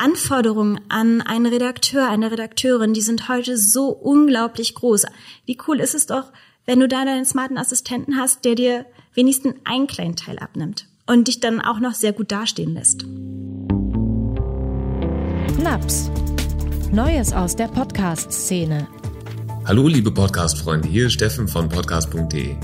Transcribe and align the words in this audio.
Anforderungen 0.00 0.80
an 0.88 1.20
einen 1.20 1.44
Redakteur, 1.44 2.08
eine 2.08 2.30
Redakteurin, 2.30 2.94
die 2.94 3.02
sind 3.02 3.28
heute 3.28 3.58
so 3.58 3.88
unglaublich 3.88 4.74
groß. 4.74 5.04
Wie 5.44 5.58
cool 5.68 5.78
ist 5.78 5.94
es 5.94 6.06
doch, 6.06 6.32
wenn 6.64 6.80
du 6.80 6.88
da 6.88 7.04
deinen 7.04 7.26
smarten 7.26 7.58
Assistenten 7.58 8.16
hast, 8.16 8.46
der 8.46 8.54
dir 8.54 8.86
wenigstens 9.12 9.56
einen 9.64 9.86
kleinen 9.86 10.16
Teil 10.16 10.38
abnimmt 10.38 10.86
und 11.06 11.28
dich 11.28 11.40
dann 11.40 11.60
auch 11.60 11.80
noch 11.80 11.92
sehr 11.92 12.14
gut 12.14 12.32
dastehen 12.32 12.72
lässt. 12.72 13.04
Naps. 15.62 16.10
Neues 16.90 17.34
aus 17.34 17.54
der 17.54 17.68
Podcast-Szene. 17.68 18.88
Hallo 19.66 19.86
liebe 19.86 20.12
Podcast-Freunde, 20.12 20.88
hier 20.88 21.08
ist 21.08 21.12
Steffen 21.12 21.46
von 21.46 21.68
podcast.de. 21.68 22.56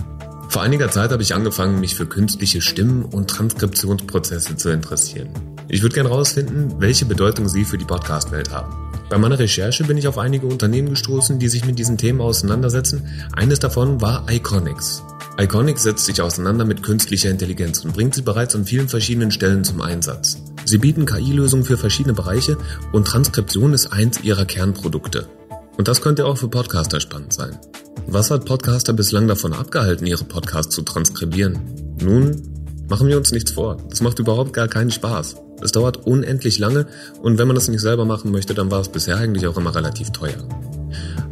Vor 0.49 0.63
einiger 0.63 0.91
Zeit 0.91 1.11
habe 1.11 1.23
ich 1.23 1.35
angefangen, 1.35 1.81
mich 1.81 1.97
für 1.97 2.07
künstliche 2.07 2.63
Stimmen 2.63 3.05
und 3.05 3.29
Transkriptionsprozesse 3.29 4.57
zu 4.57 4.71
interessieren. 4.71 5.56
Ich 5.69 5.83
würde 5.83 5.95
gerne 5.95 6.11
herausfinden, 6.11 6.77
welche 6.79 7.07
Bedeutung 7.07 7.49
sie 7.49 7.65
für 7.65 7.77
die 7.77 7.85
Podcast-Welt 7.85 8.51
haben. 8.53 8.73
Bei 9.09 9.19
meiner 9.19 9.39
Recherche 9.39 9.85
bin 9.85 9.97
ich 9.97 10.07
auf 10.07 10.19
einige 10.19 10.47
Unternehmen 10.47 10.91
gestoßen, 10.91 11.39
die 11.39 11.49
sich 11.49 11.65
mit 11.65 11.79
diesen 11.79 11.99
Themen 11.99 12.21
auseinandersetzen. 12.21 13.09
Eines 13.35 13.59
davon 13.59 14.01
war 14.01 14.27
Iconics. 14.31 15.03
Iconics 15.39 15.83
setzt 15.83 16.07
sich 16.07 16.23
auseinander 16.23 16.65
mit 16.65 16.83
künstlicher 16.83 17.31
Intelligenz 17.31 17.85
und 17.85 17.95
bringt 17.95 18.15
sie 18.15 18.23
bereits 18.23 18.55
an 18.55 18.65
vielen 18.65 18.89
verschiedenen 18.89 19.31
Stellen 19.31 19.65
zum 19.65 19.81
Einsatz. 19.81 20.39
Sie 20.65 20.79
bieten 20.79 21.05
KI-Lösungen 21.05 21.65
für 21.65 21.77
verschiedene 21.77 22.15
Bereiche 22.15 22.59
und 22.93 23.07
Transkription 23.07 23.73
ist 23.73 23.93
eins 23.93 24.21
ihrer 24.23 24.45
Kernprodukte. 24.45 25.29
Und 25.77 25.89
das 25.89 26.01
könnte 26.01 26.27
auch 26.27 26.39
für 26.39 26.49
Podcaster 26.49 27.01
spannend 27.01 27.33
sein. 27.33 27.59
Was 28.07 28.31
hat 28.31 28.45
Podcaster 28.45 28.93
bislang 28.93 29.29
davon 29.29 29.53
abgehalten, 29.53 30.07
ihre 30.07 30.25
Podcasts 30.25 30.75
zu 30.75 30.83
transkribieren? 30.83 31.59
Nun, 32.01 32.43
machen 32.89 33.09
wir 33.09 33.17
uns 33.17 33.33
nichts 33.33 33.51
vor. 33.51 33.77
Das 33.91 34.01
macht 34.01 34.19
überhaupt 34.19 34.53
gar 34.53 34.69
keinen 34.69 34.91
Spaß. 34.91 35.37
Es 35.63 35.73
dauert 35.73 36.07
unendlich 36.07 36.59
lange 36.59 36.87
und 37.23 37.39
wenn 37.39 37.47
man 37.47 37.55
das 37.55 37.69
nicht 37.69 37.81
selber 37.81 38.05
machen 38.05 38.31
möchte, 38.31 38.55
dann 38.55 38.71
war 38.71 38.81
es 38.81 38.89
bisher 38.89 39.17
eigentlich 39.17 39.47
auch 39.47 39.57
immer 39.57 39.75
relativ 39.75 40.11
teuer. 40.11 40.47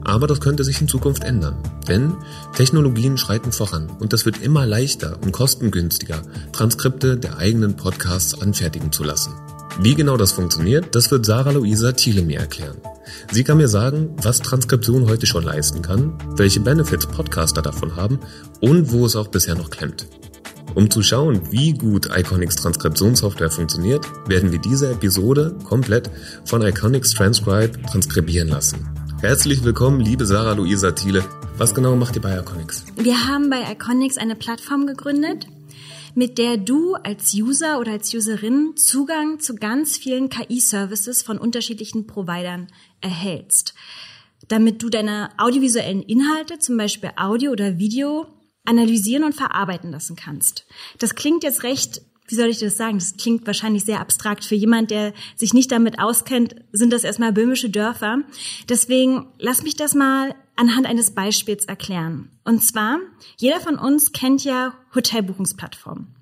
Aber 0.05 0.27
das 0.27 0.41
könnte 0.41 0.65
sich 0.65 0.81
in 0.81 0.89
Zukunft 0.89 1.25
ändern, 1.25 1.57
denn 1.89 2.15
Technologien 2.55 3.17
schreiten 3.17 3.53
voran 3.53 3.89
und 3.99 4.13
das 4.13 4.27
wird 4.27 4.43
immer 4.43 4.67
leichter 4.67 5.19
und 5.23 5.33
kostengünstiger, 5.33 6.23
Transkripte 6.53 7.17
der 7.17 7.39
eigenen 7.39 7.77
Podcasts 7.77 8.41
anfertigen 8.41 8.93
zu 8.93 9.03
lassen. 9.03 9.33
Wie 9.81 9.95
genau 9.95 10.17
das 10.17 10.33
funktioniert, 10.33 10.95
das 10.95 11.11
wird 11.11 11.27
Sarah 11.27 11.51
Luisa 11.51 11.93
Thiele 11.93 12.23
mir 12.23 12.39
erklären. 12.39 12.77
Sie 13.33 13.43
kann 13.43 13.57
mir 13.57 13.69
sagen, 13.69 14.11
was 14.23 14.41
Transkription 14.41 15.09
heute 15.09 15.27
schon 15.27 15.43
leisten 15.43 15.83
kann, 15.83 16.17
welche 16.37 16.61
Benefits 16.61 17.07
Podcaster 17.07 17.61
davon 17.61 17.97
haben 17.97 18.21
und 18.61 18.93
wo 18.93 19.05
es 19.05 19.17
auch 19.17 19.29
bisher 19.29 19.57
noch 19.57 19.71
klemmt. 19.71 20.07
Um 20.75 20.91
zu 20.91 21.03
schauen, 21.05 21.53
wie 21.53 21.73
gut 21.73 22.09
Iconics 22.13 22.57
Transkriptionssoftware 22.57 23.51
funktioniert, 23.51 24.05
werden 24.29 24.51
wir 24.51 24.59
diese 24.59 24.91
Episode 24.91 25.57
komplett 25.63 26.11
von 26.45 26.63
Iconics 26.63 27.13
Transcribe 27.13 27.81
transkribieren 27.83 28.49
lassen. 28.49 28.85
Herzlich 29.21 29.63
willkommen, 29.63 30.01
liebe 30.01 30.27
Sarah 30.27 30.55
Luisa 30.55 30.91
Thiele. 30.91 31.25
Was 31.59 31.77
genau 31.77 31.95
macht 31.95 32.17
ihr 32.17 32.23
bei 32.23 32.37
Iconics? 32.37 32.87
Wir 32.97 33.29
haben 33.29 33.51
bei 33.51 33.63
Iconics 33.71 34.19
eine 34.19 34.35
Plattform 34.35 34.89
gegründet, 34.89 35.47
mit 36.17 36.39
der 36.39 36.57
du 36.57 36.95
als 36.95 37.33
User 37.35 37.79
oder 37.79 37.93
als 37.93 38.13
Userin 38.13 38.77
Zugang 38.77 39.39
zu 39.39 39.55
ganz 39.55 39.97
vielen 39.97 40.29
KI-Services 40.29 41.23
von 41.23 41.39
unterschiedlichen 41.39 42.09
Providern 42.09 42.67
erhältst. 43.01 43.75
Damit 44.49 44.83
du 44.83 44.91
deine 44.91 45.31
audiovisuellen 45.39 46.03
Inhalte, 46.03 46.59
zum 46.59 46.77
Beispiel 46.77 47.11
Audio 47.17 47.53
oder 47.53 47.79
Video, 47.79 48.27
analysieren 48.65 49.25
und 49.25 49.35
verarbeiten 49.35 49.91
lassen 49.91 50.17
kannst. 50.17 50.67
Das 50.99 51.15
klingt 51.15 51.45
jetzt 51.45 51.63
recht 51.63 52.03
wie 52.27 52.37
soll 52.37 52.49
ich 52.49 52.59
das 52.59 52.77
sagen? 52.77 52.99
Das 52.99 53.17
klingt 53.17 53.47
wahrscheinlich 53.47 53.85
sehr 53.85 54.01
abstrakt. 54.01 54.45
Für 54.45 54.55
jemand, 54.55 54.91
der 54.91 55.13
sich 55.37 55.53
nicht 55.53 55.71
damit 55.71 55.99
auskennt, 55.99 56.57
sind 56.73 56.93
das 56.93 57.05
erstmal 57.05 57.33
böhmische 57.33 57.69
Dörfer. 57.69 58.23
Deswegen 58.69 59.27
lass 59.39 59.63
mich 59.63 59.77
das 59.77 59.95
mal 59.95 60.35
anhand 60.57 60.87
eines 60.87 61.11
Beispiels 61.11 61.67
erklären. 61.67 62.31
Und 62.45 62.65
zwar, 62.65 62.99
jeder 63.37 63.61
von 63.61 63.79
uns 63.79 64.13
kennt 64.13 64.45
ja 64.45 64.75
Hotelbuchungsplattformen. 64.95 66.15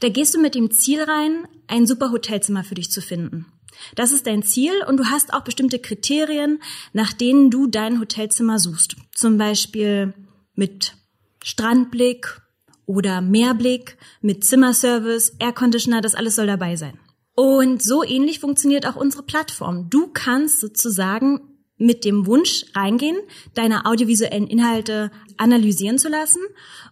Da 0.00 0.08
gehst 0.08 0.34
du 0.34 0.40
mit 0.40 0.54
dem 0.54 0.70
Ziel 0.70 1.02
rein, 1.02 1.46
ein 1.66 1.86
super 1.86 2.10
Hotelzimmer 2.10 2.64
für 2.64 2.74
dich 2.74 2.90
zu 2.90 3.02
finden. 3.02 3.46
Das 3.94 4.12
ist 4.12 4.26
dein 4.26 4.42
Ziel 4.42 4.72
und 4.88 4.96
du 4.96 5.06
hast 5.06 5.32
auch 5.32 5.42
bestimmte 5.42 5.78
Kriterien, 5.78 6.60
nach 6.92 7.12
denen 7.12 7.50
du 7.50 7.66
dein 7.66 8.00
Hotelzimmer 8.00 8.58
suchst. 8.58 8.96
Zum 9.14 9.38
Beispiel 9.38 10.14
mit 10.54 10.94
Strandblick 11.42 12.40
oder 12.86 13.20
Mehrblick 13.20 13.96
mit 14.20 14.44
Zimmerservice, 14.44 15.36
Airconditioner, 15.38 16.00
das 16.00 16.14
alles 16.14 16.36
soll 16.36 16.46
dabei 16.46 16.76
sein. 16.76 16.98
Und 17.34 17.82
so 17.82 18.04
ähnlich 18.04 18.40
funktioniert 18.40 18.86
auch 18.86 18.96
unsere 18.96 19.22
Plattform. 19.22 19.88
Du 19.88 20.08
kannst 20.12 20.60
sozusagen 20.60 21.49
mit 21.80 22.04
dem 22.04 22.26
Wunsch 22.26 22.66
reingehen, 22.74 23.16
deine 23.54 23.86
audiovisuellen 23.86 24.46
Inhalte 24.46 25.10
analysieren 25.38 25.98
zu 25.98 26.08
lassen 26.08 26.42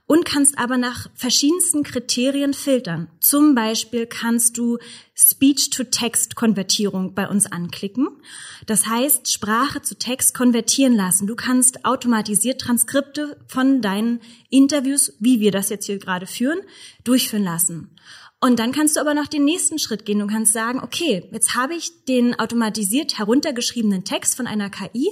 und 0.06 0.25
kannst 0.25 0.59
aber 0.59 0.78
nach 0.78 1.09
verschiedensten 1.15 1.82
Kriterien 1.82 2.54
filtern. 2.54 3.09
Zum 3.21 3.54
Beispiel 3.54 4.06
kannst 4.06 4.56
du 4.56 4.78
Speech-to-Text-Konvertierung 5.15 7.15
bei 7.15 7.28
uns 7.28 7.47
anklicken. 7.47 8.09
Das 8.66 8.87
heißt, 8.87 9.31
Sprache 9.31 9.82
zu 9.82 9.98
Text 9.98 10.34
konvertieren 10.34 10.94
lassen. 10.94 11.27
Du 11.27 11.37
kannst 11.37 11.84
automatisiert 11.84 12.60
Transkripte 12.60 13.37
von 13.47 13.82
deinen 13.82 14.21
Interviews, 14.48 15.12
wie 15.21 15.41
wir 15.41 15.50
das 15.50 15.69
jetzt 15.69 15.84
hier 15.84 15.98
gerade 15.98 16.27
führen, 16.27 16.60
durchführen 17.04 17.44
lassen. 17.44 17.91
Und 18.41 18.60
dann 18.60 18.71
kannst 18.71 18.94
du 18.94 19.00
aber 19.00 19.15
noch 19.15 19.26
den 19.26 19.44
nächsten 19.44 19.81
Schritt 19.81 20.04
gehen. 20.04 20.21
Du 20.21 20.28
kannst 20.28 20.53
sagen, 20.53 20.81
okay, 20.81 21.28
jetzt 21.32 21.56
habe 21.56 21.75
ich 21.75 22.04
den 22.04 22.38
automatisiert 22.38 23.19
heruntergeschriebenen 23.19 24.04
Text 24.04 24.37
von 24.37 24.47
einer 24.47 24.71
KI, 24.71 25.10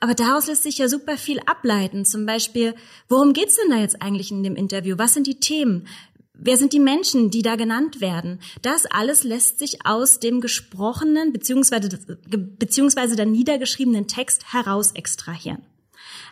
aber 0.00 0.14
daraus 0.14 0.46
lässt 0.46 0.62
sich 0.62 0.78
ja 0.78 0.88
super 0.88 1.18
viel 1.18 1.38
ableiten. 1.40 2.06
Zum 2.06 2.24
Beispiel, 2.24 2.74
worum 3.08 3.34
geht's 3.34 3.56
denn 3.56 3.70
da 3.70 3.76
jetzt 3.76 4.00
eigentlich 4.00 4.30
in 4.30 4.42
dem 4.42 4.56
Interview? 4.56 4.96
Was 4.96 5.12
sind 5.12 5.26
die 5.26 5.38
Themen? 5.38 5.86
Wer 6.32 6.56
sind 6.56 6.72
die 6.72 6.80
Menschen, 6.80 7.30
die 7.30 7.42
da 7.42 7.56
genannt 7.56 8.00
werden? 8.00 8.40
Das 8.62 8.86
alles 8.86 9.22
lässt 9.22 9.58
sich 9.58 9.84
aus 9.84 10.18
dem 10.18 10.40
gesprochenen 10.40 11.32
beziehungsweise, 11.32 11.90
beziehungsweise 12.26 13.16
der 13.16 13.26
niedergeschriebenen 13.26 14.08
Text 14.08 14.50
heraus 14.52 14.92
extrahieren. 14.92 15.62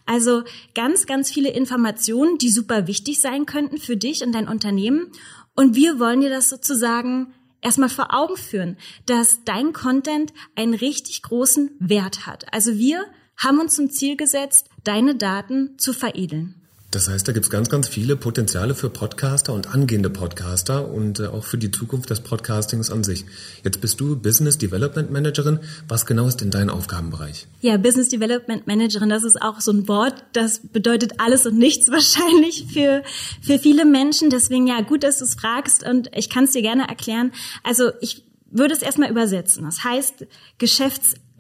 Also 0.06 0.43
ganz, 0.75 1.06
ganz 1.06 1.31
viele 1.31 1.50
Informationen, 1.50 2.39
die 2.39 2.50
super 2.50 2.87
wichtig 2.87 3.21
sein 3.21 3.47
könnten 3.47 3.79
für 3.79 3.97
dich 3.97 4.23
und 4.25 4.33
dein 4.33 4.49
Unternehmen. 4.49 5.12
Und 5.60 5.76
wir 5.76 5.98
wollen 5.98 6.22
dir 6.22 6.31
das 6.31 6.48
sozusagen 6.48 7.34
erstmal 7.60 7.91
vor 7.91 8.15
Augen 8.15 8.38
führen, 8.38 8.78
dass 9.04 9.44
dein 9.44 9.75
Content 9.75 10.32
einen 10.56 10.72
richtig 10.72 11.21
großen 11.21 11.72
Wert 11.78 12.26
hat. 12.26 12.50
Also 12.54 12.78
wir 12.78 13.04
haben 13.37 13.60
uns 13.60 13.75
zum 13.75 13.91
Ziel 13.91 14.16
gesetzt, 14.16 14.70
deine 14.84 15.16
Daten 15.16 15.76
zu 15.76 15.93
veredeln. 15.93 16.59
Das 16.91 17.09
heißt, 17.09 17.28
da 17.28 17.33
gibt 17.33 17.47
es 17.47 17.51
ganz, 17.51 17.69
ganz 17.69 17.87
viele 17.87 18.17
Potenziale 18.17 18.75
für 18.75 18.91
Podcaster 18.91 19.53
und 19.53 19.73
angehende 19.73 20.11
Podcaster 20.11 20.89
und 20.89 21.21
äh, 21.21 21.27
auch 21.27 21.45
für 21.45 21.56
die 21.56 21.71
Zukunft 21.71 22.11
des 22.11 22.21
Podcastings 22.21 22.91
an 22.91 23.05
sich. 23.05 23.25
Jetzt 23.62 23.81
bist 23.81 24.01
du 24.01 24.17
Business 24.17 24.59
Development 24.59 25.09
Managerin. 25.09 25.61
Was 25.87 26.05
genau 26.05 26.27
ist 26.27 26.39
denn 26.39 26.50
dein 26.50 26.69
Aufgabenbereich? 26.69 27.47
Ja, 27.61 27.77
Business 27.77 28.09
Development 28.09 28.67
Managerin, 28.67 29.09
das 29.09 29.23
ist 29.23 29.41
auch 29.41 29.61
so 29.61 29.71
ein 29.71 29.87
Wort, 29.87 30.25
das 30.33 30.61
bedeutet 30.67 31.12
alles 31.19 31.47
und 31.47 31.56
nichts 31.56 31.89
wahrscheinlich 31.93 32.67
für, 32.73 33.05
für 33.41 33.61
viele 33.61 33.84
Menschen. 33.84 34.29
Deswegen 34.29 34.67
ja, 34.67 34.81
gut, 34.81 35.05
dass 35.05 35.19
du 35.19 35.25
es 35.27 35.37
fragst 35.37 35.87
und 35.87 36.11
ich 36.17 36.29
kann 36.29 36.45
es 36.45 36.53
dir 36.53 36.62
gerne 36.62 36.89
erklären. 36.89 37.31
Also 37.62 37.93
ich 38.00 38.25
würde 38.50 38.75
es 38.75 38.83
erstmal 38.83 39.11
übersetzen. 39.11 39.65
Das 39.65 39.84
heißt 39.84 40.27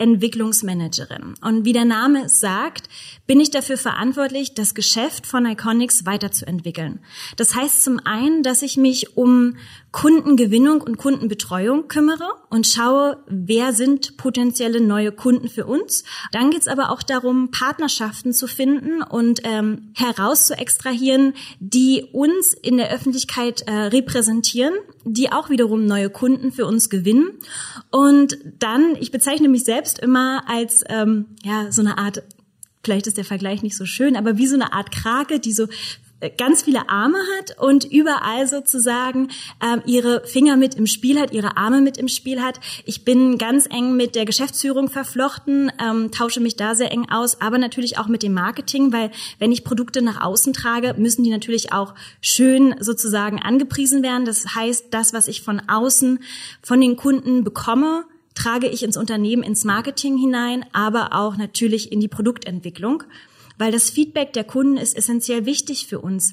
Geschäftsentwicklungsmanagerin. 0.00 1.34
Und 1.42 1.64
wie 1.64 1.72
der 1.72 1.84
Name 1.84 2.28
sagt, 2.28 2.88
bin 3.26 3.38
ich 3.38 3.50
dafür 3.50 3.76
verantwortlich, 3.76 4.54
das 4.54 4.74
Geschäft 4.74 5.26
von 5.26 5.46
Iconics 5.46 6.06
weiterzuentwickeln. 6.06 7.00
Das 7.36 7.54
heißt 7.54 7.84
zum 7.84 8.00
einen, 8.04 8.42
dass 8.42 8.62
ich 8.62 8.76
mich 8.76 9.16
um 9.16 9.56
Kundengewinnung 9.92 10.80
und 10.80 10.98
Kundenbetreuung 10.98 11.88
kümmere 11.88 12.28
und 12.48 12.66
schaue, 12.66 13.22
wer 13.26 13.72
sind 13.72 14.16
potenzielle 14.16 14.80
neue 14.80 15.12
Kunden 15.12 15.48
für 15.48 15.66
uns. 15.66 16.04
Dann 16.32 16.50
geht 16.50 16.62
es 16.62 16.68
aber 16.68 16.90
auch 16.90 17.02
darum, 17.02 17.50
Partnerschaften 17.50 18.32
zu 18.32 18.46
finden 18.46 19.02
und 19.02 19.40
ähm, 19.44 19.92
herauszuextrahieren, 19.94 21.34
die 21.58 22.04
uns 22.12 22.52
in 22.54 22.76
der 22.76 22.90
Öffentlichkeit 22.90 23.62
äh, 23.62 23.72
repräsentieren, 23.72 24.74
die 25.04 25.32
auch 25.32 25.50
wiederum 25.50 25.86
neue 25.86 26.10
Kunden 26.10 26.52
für 26.52 26.66
uns 26.66 26.90
gewinnen. 26.90 27.30
Und 27.90 28.38
dann, 28.58 28.96
ich 29.00 29.10
bezeichne 29.10 29.48
mich 29.48 29.64
selbst 29.64 29.98
immer 29.98 30.42
als 30.48 30.84
ähm, 30.88 31.26
ja 31.42 31.70
so 31.70 31.80
eine 31.80 31.98
Art 31.98 32.22
vielleicht 32.82 33.06
ist 33.06 33.16
der 33.16 33.24
Vergleich 33.24 33.62
nicht 33.62 33.76
so 33.76 33.84
schön, 33.84 34.16
aber 34.16 34.38
wie 34.38 34.46
so 34.46 34.54
eine 34.54 34.72
Art 34.72 34.90
Krake, 34.90 35.38
die 35.38 35.52
so 35.52 35.66
ganz 36.36 36.62
viele 36.62 36.88
Arme 36.88 37.18
hat 37.38 37.58
und 37.58 37.84
überall 37.84 38.46
sozusagen 38.46 39.28
ähm, 39.62 39.82
ihre 39.86 40.26
Finger 40.26 40.56
mit 40.56 40.74
im 40.74 40.86
Spiel 40.86 41.18
hat, 41.18 41.32
ihre 41.32 41.56
Arme 41.56 41.80
mit 41.80 41.96
im 41.96 42.08
Spiel 42.08 42.42
hat. 42.42 42.60
Ich 42.84 43.04
bin 43.04 43.38
ganz 43.38 43.66
eng 43.66 43.96
mit 43.96 44.14
der 44.14 44.24
Geschäftsführung 44.24 44.88
verflochten, 44.88 45.72
ähm, 45.82 46.10
tausche 46.10 46.40
mich 46.40 46.56
da 46.56 46.74
sehr 46.74 46.92
eng 46.92 47.08
aus, 47.10 47.40
aber 47.40 47.58
natürlich 47.58 47.98
auch 47.98 48.08
mit 48.08 48.22
dem 48.22 48.34
Marketing, 48.34 48.92
weil 48.92 49.10
wenn 49.38 49.52
ich 49.52 49.64
Produkte 49.64 50.02
nach 50.02 50.20
außen 50.20 50.52
trage, 50.52 50.94
müssen 50.98 51.24
die 51.24 51.30
natürlich 51.30 51.72
auch 51.72 51.94
schön 52.20 52.74
sozusagen 52.80 53.40
angepriesen 53.40 54.02
werden. 54.02 54.24
Das 54.24 54.54
heißt, 54.54 54.86
das, 54.90 55.12
was 55.12 55.28
ich 55.28 55.42
von 55.42 55.62
außen 55.68 56.20
von 56.62 56.80
den 56.80 56.96
Kunden 56.96 57.44
bekomme, 57.44 58.04
trage 58.34 58.68
ich 58.68 58.82
ins 58.82 58.96
Unternehmen, 58.96 59.42
ins 59.42 59.64
Marketing 59.64 60.16
hinein, 60.16 60.64
aber 60.72 61.14
auch 61.14 61.36
natürlich 61.36 61.92
in 61.92 62.00
die 62.00 62.08
Produktentwicklung, 62.08 63.04
weil 63.60 63.72
das 63.72 63.90
Feedback 63.90 64.32
der 64.32 64.44
Kunden 64.44 64.78
ist 64.78 64.96
essentiell 64.96 65.44
wichtig 65.44 65.86
für 65.86 66.00
uns. 66.00 66.32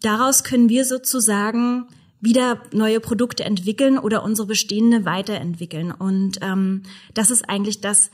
Daraus 0.00 0.44
können 0.44 0.68
wir 0.68 0.84
sozusagen 0.84 1.88
wieder 2.20 2.62
neue 2.72 3.00
Produkte 3.00 3.44
entwickeln 3.44 3.98
oder 3.98 4.22
unsere 4.22 4.46
bestehende 4.46 5.04
weiterentwickeln. 5.04 5.90
Und 5.90 6.38
ähm, 6.42 6.84
das 7.12 7.30
ist 7.30 7.48
eigentlich 7.48 7.80
das, 7.80 8.10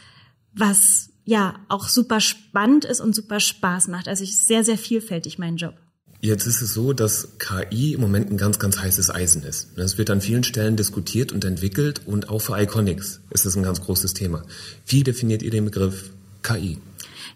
was 0.55 1.11
ja 1.27 1.55
auch 1.69 1.89
super 1.89 2.21
spannend 2.21 2.87
ist 2.87 3.01
und 3.01 3.15
super 3.15 3.41
Spaß 3.41 3.89
macht. 3.89 4.09
Also 4.09 4.25
ich 4.25 4.31
ist 4.31 4.47
sehr, 4.47 4.65
sehr 4.65 4.79
vielfältig 4.79 5.39
mein 5.39 5.57
Job. 5.57 5.75
Jetzt 6.23 6.47
ist 6.47 6.63
es 6.63 6.73
so, 6.73 6.95
dass 6.95 7.39
KI 7.39 7.93
im 7.93 8.01
Moment 8.01 8.31
ein 8.31 8.39
ganz, 8.39 8.59
ganz 8.59 8.79
heißes 8.79 9.11
Eisen 9.11 9.43
ist. 9.43 9.77
Es 9.77 9.99
wird 9.99 10.09
an 10.09 10.23
vielen 10.23 10.45
Stellen 10.45 10.77
diskutiert 10.77 11.31
und 11.31 11.45
entwickelt 11.45 12.01
und 12.07 12.31
auch 12.31 12.41
für 12.41 12.59
Iconics 12.59 13.21
ist 13.31 13.45
es 13.45 13.55
ein 13.55 13.63
ganz 13.63 13.83
großes 13.83 14.15
Thema. 14.15 14.45
Wie 14.87 15.03
definiert 15.03 15.43
ihr 15.43 15.51
den 15.51 15.67
Begriff 15.67 16.11
KI? 16.43 16.79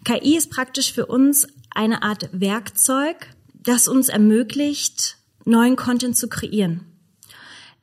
KI 0.03 0.37
ist 0.37 0.49
praktisch 0.49 0.93
für 0.93 1.05
uns 1.05 1.47
eine 1.69 2.03
Art 2.03 2.29
Werkzeug, 2.31 3.27
das 3.53 3.87
uns 3.87 4.09
ermöglicht, 4.09 5.17
neuen 5.45 5.75
Content 5.75 6.17
zu 6.17 6.27
kreieren. 6.27 6.81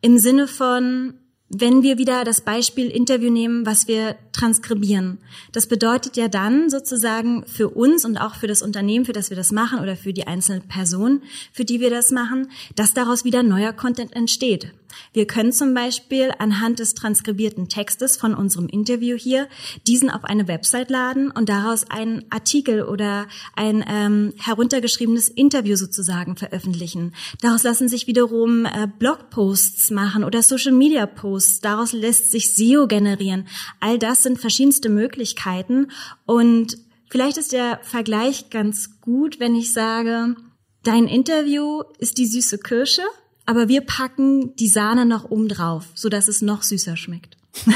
Im 0.00 0.18
Sinne 0.18 0.46
von, 0.46 1.14
wenn 1.48 1.82
wir 1.82 1.96
wieder 1.96 2.24
das 2.24 2.42
Beispiel 2.42 2.88
Interview 2.88 3.30
nehmen, 3.30 3.64
was 3.64 3.88
wir 3.88 4.16
transkribieren. 4.32 5.18
Das 5.52 5.66
bedeutet 5.66 6.16
ja 6.16 6.28
dann 6.28 6.68
sozusagen 6.68 7.44
für 7.46 7.70
uns 7.70 8.04
und 8.04 8.18
auch 8.18 8.34
für 8.34 8.46
das 8.46 8.62
Unternehmen, 8.62 9.06
für 9.06 9.12
das 9.12 9.30
wir 9.30 9.36
das 9.36 9.50
machen 9.50 9.80
oder 9.80 9.96
für 9.96 10.12
die 10.12 10.26
einzelne 10.26 10.60
Person, 10.60 11.22
für 11.52 11.64
die 11.64 11.80
wir 11.80 11.90
das 11.90 12.10
machen, 12.10 12.50
dass 12.76 12.94
daraus 12.94 13.24
wieder 13.24 13.42
neuer 13.42 13.72
Content 13.72 14.14
entsteht. 14.14 14.72
Wir 15.12 15.26
können 15.26 15.52
zum 15.52 15.74
Beispiel 15.74 16.32
anhand 16.38 16.78
des 16.78 16.94
transkribierten 16.94 17.68
Textes 17.68 18.16
von 18.16 18.34
unserem 18.34 18.68
Interview 18.68 19.16
hier 19.16 19.48
diesen 19.86 20.10
auf 20.10 20.24
eine 20.24 20.48
Website 20.48 20.90
laden 20.90 21.30
und 21.30 21.48
daraus 21.48 21.90
einen 21.90 22.24
Artikel 22.30 22.82
oder 22.82 23.26
ein 23.54 23.84
ähm, 23.88 24.32
heruntergeschriebenes 24.38 25.28
Interview 25.28 25.76
sozusagen 25.76 26.36
veröffentlichen. 26.36 27.14
Daraus 27.40 27.62
lassen 27.62 27.88
sich 27.88 28.06
wiederum 28.06 28.64
äh, 28.64 28.88
Blogposts 28.98 29.90
machen 29.90 30.24
oder 30.24 30.42
Social-Media-Posts. 30.42 31.60
Daraus 31.60 31.92
lässt 31.92 32.30
sich 32.30 32.54
SEO 32.54 32.86
generieren. 32.86 33.46
All 33.80 33.98
das 33.98 34.22
sind 34.22 34.38
verschiedenste 34.38 34.88
Möglichkeiten 34.88 35.88
und 36.26 36.78
vielleicht 37.10 37.38
ist 37.38 37.52
der 37.52 37.80
Vergleich 37.82 38.50
ganz 38.50 39.00
gut, 39.00 39.40
wenn 39.40 39.54
ich 39.54 39.72
sage, 39.72 40.36
dein 40.82 41.06
Interview 41.06 41.82
ist 41.98 42.18
die 42.18 42.26
süße 42.26 42.58
Kirsche 42.58 43.02
aber 43.48 43.66
wir 43.66 43.80
packen 43.80 44.54
die 44.56 44.68
Sahne 44.68 45.06
noch 45.06 45.30
oben 45.30 45.48
drauf, 45.48 45.86
sodass 45.94 46.28
es 46.28 46.42
noch 46.42 46.62
süßer 46.62 46.98
schmeckt. 46.98 47.38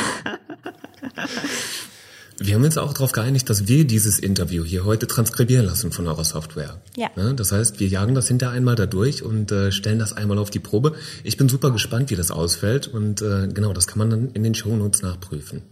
Wir 2.38 2.56
haben 2.56 2.64
uns 2.64 2.76
auch 2.76 2.92
darauf 2.92 3.12
geeinigt, 3.12 3.48
dass 3.48 3.68
wir 3.68 3.86
dieses 3.86 4.18
Interview 4.18 4.64
hier 4.64 4.84
heute 4.84 5.06
transkribieren 5.06 5.64
lassen 5.64 5.92
von 5.92 6.08
eurer 6.08 6.24
Software. 6.24 6.80
Ja. 6.96 7.08
Das 7.34 7.52
heißt, 7.52 7.78
wir 7.78 7.86
jagen 7.86 8.16
das 8.16 8.26
hinter 8.26 8.50
einmal 8.50 8.74
da 8.74 8.86
durch 8.86 9.22
und 9.22 9.52
äh, 9.52 9.70
stellen 9.70 10.00
das 10.00 10.12
einmal 10.12 10.38
auf 10.38 10.50
die 10.50 10.58
Probe. 10.58 10.94
Ich 11.22 11.36
bin 11.36 11.48
super 11.48 11.70
gespannt, 11.70 12.10
wie 12.10 12.16
das 12.16 12.32
ausfällt 12.32 12.88
und 12.88 13.22
äh, 13.22 13.46
genau, 13.46 13.72
das 13.72 13.86
kann 13.86 13.98
man 13.98 14.10
dann 14.10 14.30
in 14.30 14.42
den 14.42 14.56
Shownotes 14.56 15.02
nachprüfen. 15.02 15.62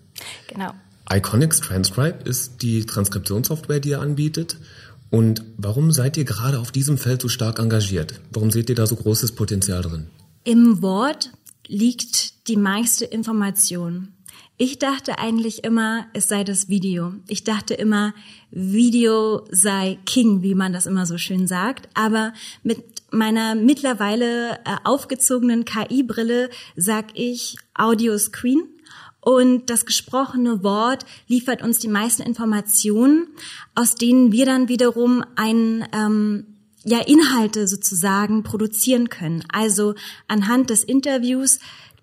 Genau. 0.47 0.73
Iconics 1.13 1.61
Transcribe 1.61 2.19
ist 2.25 2.63
die 2.63 2.87
Transkriptionssoftware, 2.87 3.81
die 3.81 3.89
ihr 3.89 4.01
anbietet. 4.01 4.57
Und 5.11 5.43
warum 5.57 5.91
seid 5.91 6.17
ihr 6.17 6.25
gerade 6.25 6.61
auf 6.61 6.71
diesem 6.71 6.97
Feld 6.97 7.21
so 7.23 7.29
stark 7.29 7.59
engagiert? 7.59 8.21
Warum 8.33 8.51
seht 8.51 8.69
ihr 8.69 8.77
da 8.77 8.87
so 8.87 8.97
großes 8.97 9.33
Potenzial 9.33 9.83
drin? 9.83 10.07
Im 10.45 10.83
Wort 10.83 11.33
liegt 11.67 12.49
die 12.49 12.57
meiste 12.57 13.05
Information. 13.05 14.09
Ich 14.57 14.79
dachte 14.79 15.19
eigentlich 15.19 15.65
immer, 15.65 16.07
es 16.13 16.29
sei 16.29 16.45
das 16.45 16.69
Video. 16.69 17.15
Ich 17.29 17.45
dachte 17.45 17.75
immer, 17.75 18.13
Video 18.51 19.47
sei 19.51 19.99
King, 20.05 20.43
wie 20.43 20.55
man 20.55 20.73
das 20.73 20.87
immer 20.87 21.07
so 21.07 21.17
schön 21.17 21.47
sagt. 21.47 21.89
Aber 21.95 22.35
mit 22.63 22.85
meiner 23.11 23.55
mittlerweile 23.55 24.59
äh, 24.65 24.77
aufgezogenen 24.85 25.65
KI-Brille 25.65 26.51
sag 26.77 27.07
ich 27.15 27.57
Audio 27.75 28.19
Screen 28.19 28.69
und 29.21 29.69
das 29.69 29.87
gesprochene 29.87 30.63
Wort 30.63 31.05
liefert 31.29 31.63
uns 31.63 31.79
die 31.79 31.89
meisten 31.89 32.23
Informationen, 32.23 33.29
aus 33.75 33.95
denen 33.95 34.33
wir 34.33 34.47
dann 34.47 34.69
wiederum 34.69 35.25
ein 35.37 35.87
ähm, 35.93 36.47
ja 36.85 37.01
Inhalte 37.01 37.69
sozusagen 37.69 38.43
produzieren 38.43 39.11
können. 39.11 39.45
Also 39.53 39.95
anhand 40.29 40.71
des 40.71 40.85
Interviews 40.85 41.61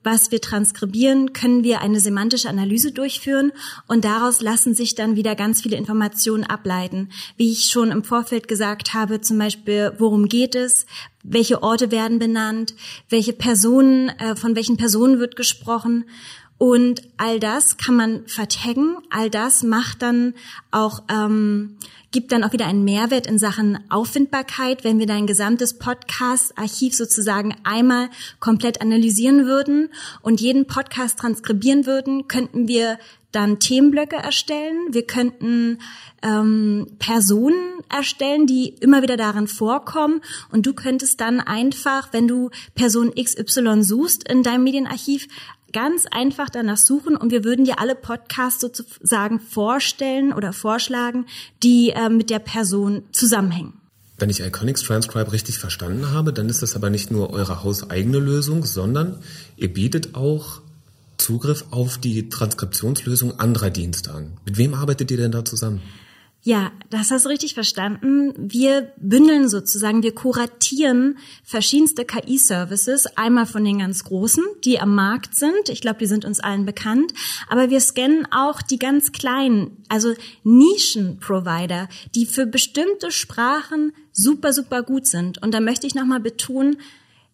was 0.08 0.32
wir 0.32 0.40
transkribieren, 0.40 1.34
können 1.34 1.66
wir 1.66 1.82
eine 1.82 2.00
semantische 2.00 2.48
Analyse 2.48 2.94
durchführen 2.94 3.52
und 3.88 4.06
daraus 4.06 4.42
lassen 4.42 4.74
sich 4.74 4.96
dann 4.96 5.18
wieder 5.18 5.36
ganz 5.36 5.62
viele 5.62 5.76
Informationen 5.76 6.46
ableiten. 6.46 7.10
Wie 7.36 7.52
ich 7.52 7.66
schon 7.66 7.92
im 7.92 8.06
Vorfeld 8.06 8.48
gesagt 8.48 8.94
habe, 8.94 9.20
zum 9.20 9.38
Beispiel, 9.38 9.92
worum 9.98 10.30
geht 10.30 10.56
es, 10.56 10.86
welche 11.24 11.62
Orte 11.62 11.92
werden 11.92 12.20
benannt, 12.20 12.74
welche 13.10 13.34
Personen, 13.34 14.08
äh, 14.08 14.38
von 14.38 14.56
welchen 14.56 14.78
Personen 14.78 15.20
wird 15.20 15.36
gesprochen 15.36 16.06
und 16.58 17.04
all 17.18 17.40
das 17.40 17.78
kann 17.78 17.96
man 17.96 18.28
vertaggen, 18.28 18.98
all 19.10 19.30
das 19.30 19.62
macht 19.62 20.02
dann 20.02 20.34
auch, 20.72 21.04
ähm, 21.10 21.78
gibt 22.12 22.32
dann 22.32 22.44
auch 22.44 22.54
wieder 22.54 22.66
einen 22.66 22.84
Mehrwert 22.84 23.28
in 23.28 23.38
Sachen 23.38 23.78
Auffindbarkeit, 23.90 24.84
wenn 24.84 24.98
wir 24.98 25.06
dein 25.06 25.28
gesamtes 25.28 25.78
Podcast-Archiv 25.78 26.96
sozusagen 26.96 27.56
einmal 27.64 28.10
komplett 28.40 28.82
analysieren 28.82 29.46
würden 29.46 29.90
und 30.22 30.42
jeden 30.42 30.66
Podcast 30.66 31.20
transkribieren 31.20 31.86
würden, 31.86 32.28
könnten 32.28 32.68
wir 32.68 32.98
dann 33.32 33.60
Themenblöcke 33.60 34.16
erstellen. 34.16 34.88
Wir 34.92 35.06
könnten 35.06 35.80
ähm, 36.24 36.88
Personen 36.98 37.84
erstellen, 37.90 38.48
die 38.48 38.70
immer 38.70 39.04
wieder 39.04 39.18
darin 39.18 39.48
vorkommen. 39.48 40.22
Und 40.52 40.66
du 40.66 40.74
könntest 40.74 41.22
dann 41.22 41.40
einfach, 41.40 42.14
wenn 42.14 42.28
du 42.28 42.50
Person 42.74 43.14
XY 43.14 43.84
suchst 43.84 44.28
in 44.28 44.44
deinem 44.44 44.64
Medienarchiv, 44.64 45.28
ganz 45.78 46.08
einfach 46.10 46.50
danach 46.50 46.78
suchen 46.78 47.16
und 47.16 47.30
wir 47.30 47.44
würden 47.44 47.64
dir 47.64 47.80
alle 47.80 47.94
Podcasts 47.94 48.62
sozusagen 48.62 49.40
vorstellen 49.40 50.34
oder 50.34 50.52
vorschlagen, 50.52 51.28
die 51.62 51.92
äh, 51.92 52.10
mit 52.10 52.32
der 52.32 52.40
Person 52.40 53.04
zusammenhängen. 53.12 53.74
Wenn 54.18 54.32
ich 54.32 54.40
Iconics 54.40 54.82
Transcribe 54.82 55.32
richtig 55.32 55.60
verstanden 55.60 56.10
habe, 56.10 56.34
dann 56.34 56.50
ist 56.50 56.64
das 56.64 56.76
aber 56.76 56.90
nicht 56.90 57.12
nur 57.12 57.30
eure 57.30 57.64
hauseigene 57.64 58.18
Lösung, 58.18 58.66
sondern 58.66 59.20
ihr 59.56 59.72
bietet 59.72 60.16
auch 60.16 60.62
Zugriff 61.18 61.66
auf 61.70 62.00
die 62.00 62.28
Transkriptionslösung 62.28 63.40
anderer 63.40 63.70
Dienste 63.70 64.12
an. 64.16 64.32
Mit 64.46 64.58
wem 64.58 64.74
arbeitet 64.74 65.12
ihr 65.12 65.18
denn 65.18 65.32
da 65.32 65.46
zusammen? 65.46 65.84
Ja, 66.48 66.72
das 66.90 67.12
hast 67.12 67.26
du 67.26 67.30
richtig 67.30 67.56
verstanden. 67.56 68.34
Wir 68.38 68.94
bündeln 68.96 69.50
sozusagen, 69.50 70.02
wir 70.02 70.16
kuratieren 70.16 71.18
verschiedenste 71.44 72.06
KI-Services, 72.06 73.18
einmal 73.18 73.46
von 73.46 73.66
den 73.66 73.80
ganz 73.80 74.06
großen, 74.06 74.46
die 74.64 74.80
am 74.80 74.96
Markt 74.96 75.36
sind. 75.36 75.68
Ich 75.68 75.82
glaube, 75.82 76.00
die 76.00 76.06
sind 76.06 76.24
uns 76.24 76.40
allen 76.40 76.66
bekannt. 76.66 77.14
Aber 77.50 77.70
wir 77.70 77.82
scannen 77.82 78.30
auch 78.32 78.62
die 78.62 78.80
ganz 78.80 79.12
kleinen, 79.12 79.84
also 79.90 80.14
Nischen-Provider, 80.46 81.90
die 82.16 82.26
für 82.26 82.46
bestimmte 82.46 83.12
Sprachen 83.12 83.92
super, 84.14 84.54
super 84.54 84.84
gut 84.84 85.06
sind. 85.06 85.44
Und 85.44 85.54
da 85.54 85.60
möchte 85.60 85.86
ich 85.86 85.96
nochmal 85.96 86.22
betonen, 86.22 86.78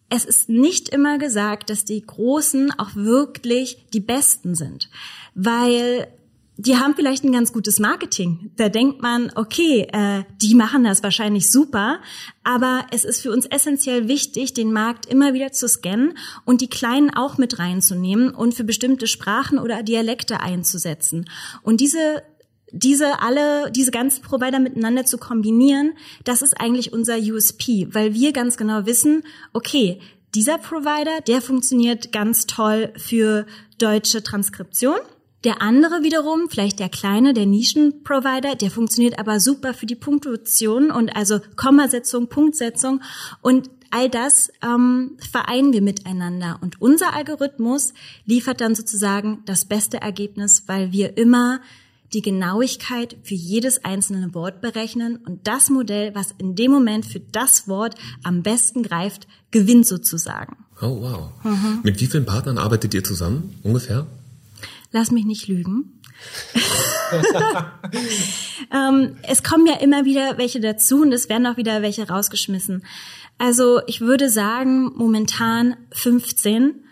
es 0.08 0.24
ist 0.24 0.48
nicht 0.48 0.88
immer 0.88 1.18
gesagt, 1.18 1.70
dass 1.70 1.84
die 1.84 2.04
Großen 2.04 2.72
auch 2.80 2.96
wirklich 2.96 3.86
die 3.92 4.00
Besten 4.00 4.56
sind. 4.56 4.90
Weil 5.36 6.08
die 6.56 6.76
haben 6.76 6.94
vielleicht 6.94 7.24
ein 7.24 7.32
ganz 7.32 7.52
gutes 7.52 7.80
Marketing. 7.80 8.52
Da 8.56 8.68
denkt 8.68 9.02
man, 9.02 9.32
okay, 9.34 9.88
äh, 9.92 10.22
die 10.40 10.54
machen 10.54 10.84
das 10.84 11.02
wahrscheinlich 11.02 11.50
super, 11.50 12.00
aber 12.44 12.86
es 12.92 13.04
ist 13.04 13.20
für 13.20 13.32
uns 13.32 13.46
essentiell 13.46 14.06
wichtig, 14.06 14.54
den 14.54 14.72
Markt 14.72 15.06
immer 15.06 15.34
wieder 15.34 15.50
zu 15.50 15.66
scannen 15.68 16.16
und 16.44 16.60
die 16.60 16.70
Kleinen 16.70 17.10
auch 17.10 17.38
mit 17.38 17.58
reinzunehmen 17.58 18.30
und 18.30 18.54
für 18.54 18.64
bestimmte 18.64 19.08
Sprachen 19.08 19.58
oder 19.58 19.82
Dialekte 19.82 20.40
einzusetzen. 20.40 21.28
Und 21.62 21.80
diese 21.80 22.22
diese 22.76 23.22
alle, 23.22 23.70
diese 23.70 23.92
ganzen 23.92 24.22
Provider 24.22 24.58
miteinander 24.58 25.04
zu 25.04 25.16
kombinieren, 25.16 25.92
das 26.24 26.42
ist 26.42 26.60
eigentlich 26.60 26.92
unser 26.92 27.16
USP, 27.18 27.86
weil 27.92 28.14
wir 28.14 28.32
ganz 28.32 28.56
genau 28.56 28.84
wissen, 28.84 29.22
okay, 29.52 30.00
dieser 30.34 30.58
Provider, 30.58 31.20
der 31.28 31.40
funktioniert 31.40 32.10
ganz 32.10 32.46
toll 32.46 32.92
für 32.96 33.46
deutsche 33.78 34.24
Transkription 34.24 34.98
der 35.44 35.60
andere 35.60 36.02
wiederum, 36.02 36.48
vielleicht 36.48 36.78
der 36.78 36.88
kleine, 36.88 37.34
der 37.34 37.46
Nischenprovider, 37.46 38.54
der 38.54 38.70
funktioniert 38.70 39.18
aber 39.18 39.40
super 39.40 39.74
für 39.74 39.86
die 39.86 39.94
Punktuation 39.94 40.90
und 40.90 41.14
also 41.14 41.38
Kommasetzung, 41.56 42.28
Punktsetzung 42.28 43.02
und 43.42 43.70
all 43.90 44.08
das 44.08 44.50
ähm, 44.62 45.16
vereinen 45.30 45.72
wir 45.72 45.82
miteinander. 45.82 46.58
Und 46.62 46.80
unser 46.80 47.14
Algorithmus 47.14 47.92
liefert 48.24 48.60
dann 48.60 48.74
sozusagen 48.74 49.42
das 49.46 49.66
beste 49.66 50.00
Ergebnis, 50.00 50.64
weil 50.66 50.90
wir 50.90 51.16
immer 51.16 51.60
die 52.12 52.22
Genauigkeit 52.22 53.16
für 53.22 53.34
jedes 53.34 53.84
einzelne 53.84 54.34
Wort 54.34 54.60
berechnen 54.60 55.16
und 55.16 55.46
das 55.46 55.70
Modell, 55.70 56.14
was 56.14 56.34
in 56.38 56.54
dem 56.54 56.70
Moment 56.70 57.06
für 57.06 57.20
das 57.20 57.68
Wort 57.68 57.94
am 58.22 58.42
besten 58.42 58.82
greift, 58.82 59.26
gewinnt 59.50 59.86
sozusagen. 59.86 60.56
Oh 60.80 61.00
wow. 61.00 61.30
Mhm. 61.44 61.80
Mit 61.82 62.00
wie 62.00 62.06
vielen 62.06 62.26
Partnern 62.26 62.58
arbeitet 62.58 62.94
ihr 62.94 63.04
zusammen 63.04 63.54
ungefähr? 63.62 64.06
Lass 64.94 65.10
mich 65.10 65.26
nicht 65.26 65.48
lügen. 65.48 66.00
ähm, 68.72 69.16
es 69.24 69.42
kommen 69.42 69.66
ja 69.66 69.74
immer 69.74 70.04
wieder 70.04 70.38
welche 70.38 70.60
dazu 70.60 71.02
und 71.02 71.12
es 71.12 71.28
werden 71.28 71.46
auch 71.46 71.56
wieder 71.56 71.82
welche 71.82 72.08
rausgeschmissen. 72.08 72.86
Also 73.36 73.80
ich 73.88 74.00
würde 74.00 74.30
sagen, 74.30 74.92
momentan 74.94 75.76
15. 75.90 76.84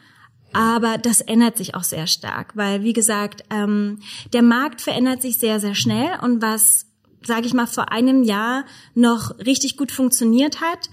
Aber 0.52 0.99
das 0.99 1.23
ändert 1.23 1.56
sich 1.56 1.75
auch 1.75 1.85
sehr 1.85 2.06
stark, 2.06 2.56
weil, 2.56 2.82
wie 2.82 2.92
gesagt, 2.92 3.44
ähm, 3.49 4.00
der 4.35 4.42
Markt 4.42 4.82
verändert 4.82 5.23
sich 5.23 5.38
sehr, 5.38 5.61
sehr 5.61 5.75
schnell 5.75 6.18
und 6.21 6.42
was, 6.42 6.87
sage 7.25 7.47
ich 7.47 7.54
mal, 7.54 7.66
vor 7.66 7.90
einem 7.90 8.23
Jahr 8.23 8.66
noch 8.94 9.38
richtig 9.38 9.78
gut 9.78 9.92
funktioniert 9.92 10.61
hat, 10.61 10.90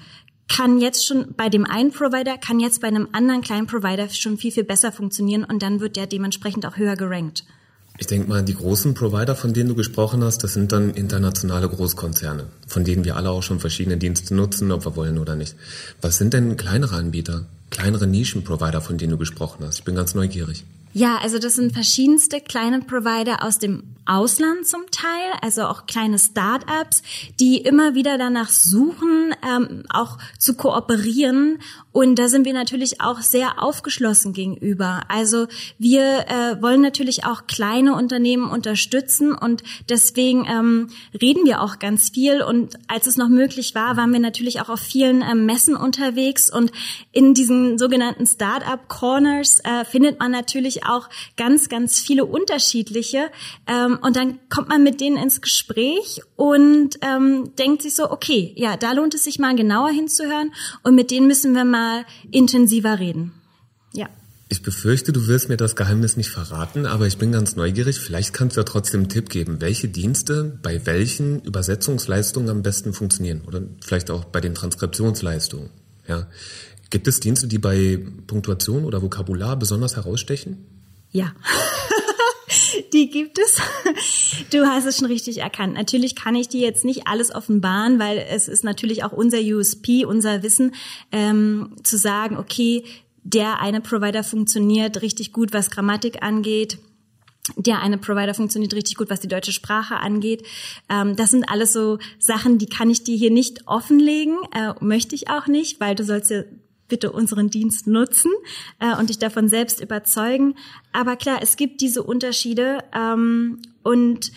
kann 0.49 0.79
jetzt 0.79 1.05
schon 1.05 1.33
bei 1.37 1.47
dem 1.47 1.65
einen 1.65 1.91
Provider, 1.91 2.37
kann 2.37 2.59
jetzt 2.59 2.81
bei 2.81 2.87
einem 2.87 3.07
anderen 3.13 3.41
kleinen 3.41 3.67
Provider 3.67 4.09
schon 4.09 4.37
viel, 4.37 4.51
viel 4.51 4.65
besser 4.65 4.91
funktionieren 4.91 5.45
und 5.45 5.63
dann 5.63 5.79
wird 5.79 5.95
der 5.95 6.07
dementsprechend 6.07 6.65
auch 6.65 6.75
höher 6.75 6.95
gerankt. 6.95 7.45
Ich 7.97 8.07
denke 8.07 8.29
mal, 8.29 8.43
die 8.43 8.55
großen 8.55 8.93
Provider, 8.93 9.35
von 9.35 9.53
denen 9.53 9.69
du 9.69 9.75
gesprochen 9.75 10.23
hast, 10.23 10.43
das 10.43 10.53
sind 10.53 10.71
dann 10.71 10.91
internationale 10.91 11.67
Großkonzerne, 11.67 12.45
von 12.65 12.85
denen 12.85 13.03
wir 13.03 13.17
alle 13.17 13.29
auch 13.29 13.43
schon 13.43 13.59
verschiedene 13.59 13.97
Dienste 13.97 14.33
nutzen, 14.33 14.71
ob 14.71 14.85
wir 14.85 14.95
wollen 14.95 15.17
oder 15.17 15.35
nicht. 15.35 15.55
Was 16.01 16.17
sind 16.17 16.33
denn 16.33 16.55
kleinere 16.55 16.95
Anbieter, 16.95 17.45
kleinere 17.69 18.07
Nischenprovider, 18.07 18.79
von 18.79 18.97
denen 18.97 19.11
du 19.11 19.17
gesprochen 19.17 19.65
hast? 19.65 19.79
Ich 19.79 19.83
bin 19.83 19.95
ganz 19.95 20.15
neugierig. 20.15 20.63
Ja, 20.91 21.17
also 21.21 21.37
das 21.37 21.55
sind 21.55 21.73
verschiedenste 21.73 22.41
kleine 22.41 22.81
Provider 22.81 23.43
aus 23.43 23.59
dem 23.59 23.95
Ausland 24.09 24.65
zum 24.65 24.89
Teil, 24.89 25.37
also 25.41 25.65
auch 25.65 25.85
kleine 25.85 26.17
Start-ups, 26.17 27.03
die 27.39 27.57
immer 27.57 27.93
wieder 27.93 28.17
danach 28.17 28.49
suchen, 28.49 29.35
ähm, 29.47 29.83
auch 29.89 30.17
zu 30.39 30.55
kooperieren. 30.55 31.59
Und 31.91 32.17
da 32.17 32.27
sind 32.27 32.45
wir 32.45 32.53
natürlich 32.53 33.01
auch 33.01 33.21
sehr 33.21 33.61
aufgeschlossen 33.61 34.33
gegenüber. 34.33 35.01
Also 35.09 35.47
wir 35.77 36.25
äh, 36.27 36.59
wollen 36.61 36.81
natürlich 36.81 37.25
auch 37.25 37.45
kleine 37.45 37.93
Unternehmen 37.93 38.49
unterstützen 38.49 39.35
und 39.35 39.61
deswegen 39.89 40.47
ähm, 40.49 40.89
reden 41.21 41.45
wir 41.45 41.61
auch 41.61 41.77
ganz 41.77 42.09
viel. 42.09 42.41
Und 42.41 42.79
als 42.87 43.05
es 43.05 43.15
noch 43.15 43.29
möglich 43.29 43.75
war, 43.75 43.95
waren 43.95 44.11
wir 44.11 44.19
natürlich 44.19 44.59
auch 44.59 44.69
auf 44.69 44.79
vielen 44.79 45.21
äh, 45.21 45.35
Messen 45.35 45.75
unterwegs. 45.75 46.51
Und 46.51 46.71
in 47.11 47.35
diesen 47.35 47.77
sogenannten 47.77 48.25
Start-up 48.25 48.87
Corners 48.87 49.59
äh, 49.59 49.85
findet 49.85 50.19
man 50.19 50.31
natürlich 50.31 50.78
auch 50.85 51.09
ganz, 51.37 51.69
ganz 51.69 51.99
viele 51.99 52.25
unterschiedliche. 52.25 53.29
Ähm, 53.67 53.99
und 54.01 54.15
dann 54.15 54.39
kommt 54.49 54.69
man 54.69 54.83
mit 54.83 55.01
denen 55.01 55.17
ins 55.17 55.41
Gespräch 55.41 56.21
und 56.35 56.99
ähm, 57.01 57.55
denkt 57.57 57.81
sich 57.81 57.95
so, 57.95 58.11
okay, 58.11 58.53
ja, 58.55 58.77
da 58.77 58.93
lohnt 58.93 59.13
es 59.15 59.23
sich 59.23 59.39
mal 59.39 59.55
genauer 59.55 59.89
hinzuhören 59.89 60.51
und 60.83 60.95
mit 60.95 61.11
denen 61.11 61.27
müssen 61.27 61.53
wir 61.53 61.65
mal 61.65 62.05
intensiver 62.31 62.99
reden. 62.99 63.33
Ja. 63.93 64.07
Ich 64.51 64.63
befürchte, 64.63 65.13
du 65.13 65.27
wirst 65.27 65.47
mir 65.47 65.57
das 65.57 65.75
Geheimnis 65.75 66.17
nicht 66.17 66.31
verraten, 66.31 66.87
aber 66.87 67.05
ich 67.05 67.19
bin 67.19 67.31
ganz 67.31 67.55
neugierig. 67.55 67.99
Vielleicht 67.99 68.33
kannst 68.33 68.55
du 68.55 68.61
ja 68.61 68.63
trotzdem 68.63 69.01
einen 69.01 69.09
Tipp 69.09 69.29
geben, 69.29 69.61
welche 69.61 69.89
Dienste 69.89 70.59
bei 70.63 70.85
welchen 70.87 71.41
Übersetzungsleistungen 71.43 72.49
am 72.49 72.63
besten 72.63 72.93
funktionieren 72.93 73.41
oder 73.45 73.61
vielleicht 73.79 74.09
auch 74.09 74.25
bei 74.25 74.41
den 74.41 74.55
Transkriptionsleistungen. 74.55 75.69
Ja. 76.07 76.27
Gibt 76.89 77.07
es 77.07 77.19
Dienste, 77.19 77.47
die 77.47 77.59
bei 77.59 77.99
Punktuation 78.27 78.85
oder 78.85 79.01
Vokabular 79.01 79.57
besonders 79.57 79.95
herausstechen? 79.95 80.65
Ja. 81.11 81.33
die 82.93 83.09
gibt 83.09 83.37
es. 83.37 83.61
Du 84.51 84.65
hast 84.65 84.85
es 84.85 84.97
schon 84.97 85.07
richtig 85.07 85.39
erkannt. 85.39 85.75
Natürlich 85.75 86.15
kann 86.15 86.35
ich 86.35 86.47
dir 86.47 86.61
jetzt 86.61 86.85
nicht 86.85 87.07
alles 87.07 87.33
offenbaren, 87.33 87.99
weil 87.99 88.17
es 88.17 88.47
ist 88.47 88.63
natürlich 88.63 89.03
auch 89.03 89.11
unser 89.11 89.39
USP, 89.39 90.05
unser 90.05 90.41
Wissen, 90.41 90.73
ähm, 91.11 91.75
zu 91.83 91.97
sagen, 91.97 92.37
okay, 92.37 92.83
der 93.23 93.61
eine 93.61 93.81
Provider 93.81 94.23
funktioniert 94.23 95.01
richtig 95.01 95.33
gut, 95.33 95.53
was 95.53 95.69
Grammatik 95.69 96.23
angeht. 96.23 96.79
Der 97.55 97.81
eine 97.81 97.97
Provider 97.97 98.33
funktioniert 98.33 98.73
richtig 98.73 98.95
gut, 98.95 99.09
was 99.09 99.19
die 99.19 99.27
deutsche 99.27 99.51
Sprache 99.51 99.97
angeht. 99.97 100.43
Ähm, 100.89 101.15
das 101.15 101.31
sind 101.31 101.49
alles 101.49 101.73
so 101.73 101.99
Sachen, 102.17 102.57
die 102.57 102.67
kann 102.67 102.89
ich 102.89 103.03
dir 103.03 103.15
hier 103.15 103.31
nicht 103.31 103.67
offenlegen, 103.67 104.37
äh, 104.55 104.73
möchte 104.79 105.15
ich 105.15 105.29
auch 105.29 105.47
nicht, 105.47 105.79
weil 105.79 105.95
du 105.95 106.03
sollst 106.03 106.31
ja 106.31 106.43
bitte 106.89 107.11
unseren 107.11 107.49
Dienst 107.49 107.87
nutzen 107.87 108.31
äh, 108.79 108.95
und 108.97 109.09
dich 109.09 109.19
davon 109.19 109.47
selbst 109.47 109.79
überzeugen. 109.79 110.55
Aber 110.91 111.15
klar, 111.15 111.39
es 111.41 111.55
gibt 111.55 111.81
diese 111.81 112.03
Unterschiede 112.03 112.79
ähm, 112.93 113.61
und 113.83 114.31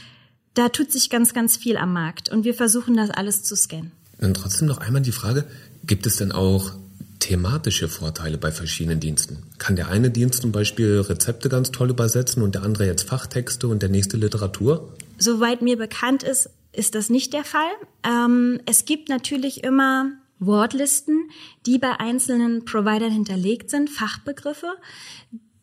da 0.54 0.68
tut 0.68 0.92
sich 0.92 1.10
ganz, 1.10 1.34
ganz 1.34 1.56
viel 1.56 1.76
am 1.76 1.92
Markt 1.92 2.28
und 2.28 2.44
wir 2.44 2.54
versuchen 2.54 2.96
das 2.96 3.10
alles 3.10 3.42
zu 3.42 3.56
scannen. 3.56 3.92
Dann 4.18 4.34
trotzdem 4.34 4.68
noch 4.68 4.78
einmal 4.78 5.02
die 5.02 5.12
Frage, 5.12 5.46
gibt 5.84 6.06
es 6.06 6.16
denn 6.16 6.30
auch 6.30 6.72
thematische 7.18 7.88
Vorteile 7.88 8.36
bei 8.36 8.52
verschiedenen 8.52 9.00
Diensten? 9.00 9.38
Kann 9.58 9.76
der 9.76 9.88
eine 9.88 10.10
Dienst 10.10 10.42
zum 10.42 10.52
Beispiel 10.52 11.00
Rezepte 11.00 11.48
ganz 11.48 11.70
toll 11.70 11.90
übersetzen 11.90 12.42
und 12.42 12.54
der 12.54 12.62
andere 12.62 12.86
jetzt 12.86 13.08
Fachtexte 13.08 13.68
und 13.68 13.82
der 13.82 13.88
nächste 13.88 14.16
Literatur? 14.16 14.92
Soweit 15.18 15.62
mir 15.62 15.76
bekannt 15.76 16.22
ist, 16.22 16.50
ist 16.72 16.94
das 16.94 17.10
nicht 17.10 17.32
der 17.32 17.44
Fall. 17.44 17.70
Ähm, 18.04 18.60
es 18.66 18.84
gibt 18.84 19.08
natürlich 19.08 19.62
immer 19.62 20.10
Wortlisten, 20.46 21.30
die 21.66 21.78
bei 21.78 21.98
einzelnen 22.00 22.64
Providern 22.64 23.10
hinterlegt 23.10 23.70
sind, 23.70 23.90
Fachbegriffe, 23.90 24.74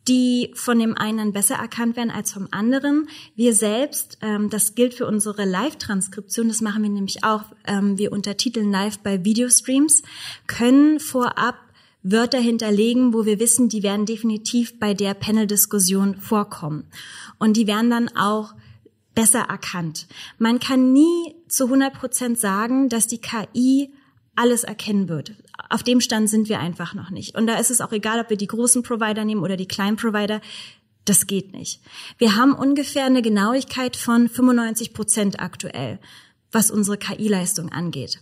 die 0.08 0.50
von 0.54 0.78
dem 0.78 0.96
einen 0.96 1.32
besser 1.32 1.56
erkannt 1.56 1.96
werden 1.96 2.10
als 2.10 2.32
vom 2.32 2.48
anderen. 2.50 3.08
Wir 3.36 3.54
selbst, 3.54 4.18
ähm, 4.22 4.50
das 4.50 4.74
gilt 4.74 4.94
für 4.94 5.06
unsere 5.06 5.44
Live-Transkription, 5.44 6.48
das 6.48 6.60
machen 6.60 6.82
wir 6.82 6.90
nämlich 6.90 7.22
auch, 7.22 7.44
ähm, 7.66 7.98
wir 7.98 8.12
untertiteln 8.12 8.70
live 8.70 8.98
bei 8.98 9.24
Videostreams, 9.24 10.02
können 10.46 11.00
vorab 11.00 11.56
Wörter 12.02 12.38
hinterlegen, 12.38 13.12
wo 13.12 13.26
wir 13.26 13.38
wissen, 13.38 13.68
die 13.68 13.82
werden 13.82 14.06
definitiv 14.06 14.78
bei 14.78 14.94
der 14.94 15.12
Panel-Diskussion 15.14 16.16
vorkommen. 16.16 16.84
Und 17.38 17.56
die 17.56 17.66
werden 17.66 17.90
dann 17.90 18.08
auch 18.16 18.54
besser 19.14 19.40
erkannt. 19.40 20.06
Man 20.38 20.60
kann 20.60 20.92
nie 20.92 21.34
zu 21.46 21.64
100 21.64 21.92
Prozent 21.92 22.38
sagen, 22.38 22.88
dass 22.88 23.06
die 23.06 23.20
KI 23.20 23.92
alles 24.36 24.64
erkennen 24.64 25.08
wird. 25.08 25.32
Auf 25.68 25.82
dem 25.82 26.00
Stand 26.00 26.28
sind 26.28 26.48
wir 26.48 26.60
einfach 26.60 26.94
noch 26.94 27.10
nicht. 27.10 27.36
Und 27.36 27.46
da 27.46 27.58
ist 27.58 27.70
es 27.70 27.80
auch 27.80 27.92
egal, 27.92 28.20
ob 28.20 28.30
wir 28.30 28.36
die 28.36 28.46
großen 28.46 28.82
Provider 28.82 29.24
nehmen 29.24 29.42
oder 29.42 29.56
die 29.56 29.68
kleinen 29.68 29.96
Provider. 29.96 30.40
Das 31.04 31.26
geht 31.26 31.52
nicht. 31.52 31.80
Wir 32.18 32.36
haben 32.36 32.54
ungefähr 32.54 33.04
eine 33.04 33.22
Genauigkeit 33.22 33.96
von 33.96 34.28
95 34.28 34.92
Prozent 34.92 35.40
aktuell, 35.40 35.98
was 36.52 36.70
unsere 36.70 36.98
KI-Leistung 36.98 37.70
angeht. 37.70 38.20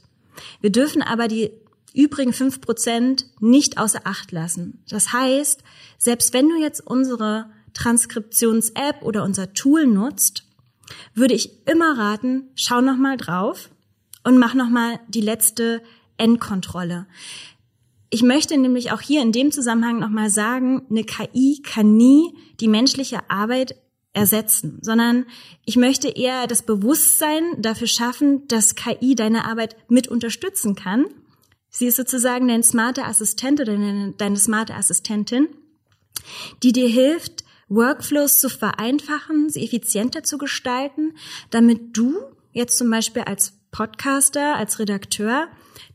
Wir 0.61 0.71
dürfen 0.71 1.03
aber 1.03 1.29
die 1.29 1.51
übrigen 1.95 2.33
fünf 2.33 2.61
Prozent 2.61 3.27
nicht 3.41 3.79
außer 3.79 4.03
Acht 4.05 4.33
lassen. 4.33 4.83
Das 4.89 5.13
heißt, 5.13 5.63
selbst 5.99 6.33
wenn 6.33 6.49
du 6.49 6.57
jetzt 6.57 6.87
unsere 6.87 7.51
Transkriptions-App 7.75 9.03
oder 9.03 9.25
unser 9.25 9.53
Tool 9.53 9.87
nutzt, 9.87 10.45
würde 11.15 11.35
ich 11.35 11.67
immer 11.67 11.99
raten, 11.99 12.51
schau 12.55 12.81
noch 12.81 12.97
mal 12.97 13.17
drauf 13.17 13.71
und 14.25 14.39
mach 14.39 14.55
noch 14.55 14.69
mal 14.69 15.01
die 15.09 15.21
letzte 15.21 15.83
Endkontrolle. 16.19 17.07
Ich 18.11 18.23
möchte 18.23 18.57
nämlich 18.57 18.93
auch 18.93 19.01
hier 19.01 19.23
in 19.23 19.33
dem 19.33 19.53
Zusammenhang 19.53 19.99
nochmal 19.99 20.31
sagen, 20.31 20.83
eine 20.91 21.05
KI 21.05 21.61
kann 21.63 21.97
nie 21.97 22.35
die 22.61 22.69
menschliche 22.69 23.31
Arbeit 23.31 23.77
ersetzen, 24.15 24.79
sondern 24.81 25.27
ich 25.65 25.77
möchte 25.77 26.09
eher 26.09 26.47
das 26.47 26.63
Bewusstsein 26.63 27.43
dafür 27.59 27.87
schaffen, 27.87 28.49
dass 28.49 28.75
KI 28.75 29.15
deine 29.15 29.45
Arbeit 29.45 29.77
mit 29.91 30.09
unterstützen 30.09 30.75
kann. 30.75 31.07
Sie 31.69 31.87
ist 31.87 31.97
sozusagen 31.97 32.49
dein 32.49 32.63
smarter 32.63 33.07
Assistent 33.07 33.61
oder 33.61 33.73
deine, 33.73 34.13
deine 34.13 34.37
smarte 34.37 34.75
Assistentin, 34.75 35.49
die 36.63 36.73
dir 36.73 36.89
hilft, 36.89 37.45
Workflows 37.69 38.39
zu 38.39 38.49
vereinfachen, 38.49 39.51
sie 39.51 39.65
effizienter 39.65 40.23
zu 40.23 40.39
gestalten, 40.39 41.13
damit 41.51 41.97
du 41.97 42.17
jetzt 42.53 42.79
zum 42.79 42.91
Beispiel 42.91 43.23
als 43.23 43.53
Podcaster, 43.71 44.57
als 44.57 44.79
Redakteur 44.79 45.49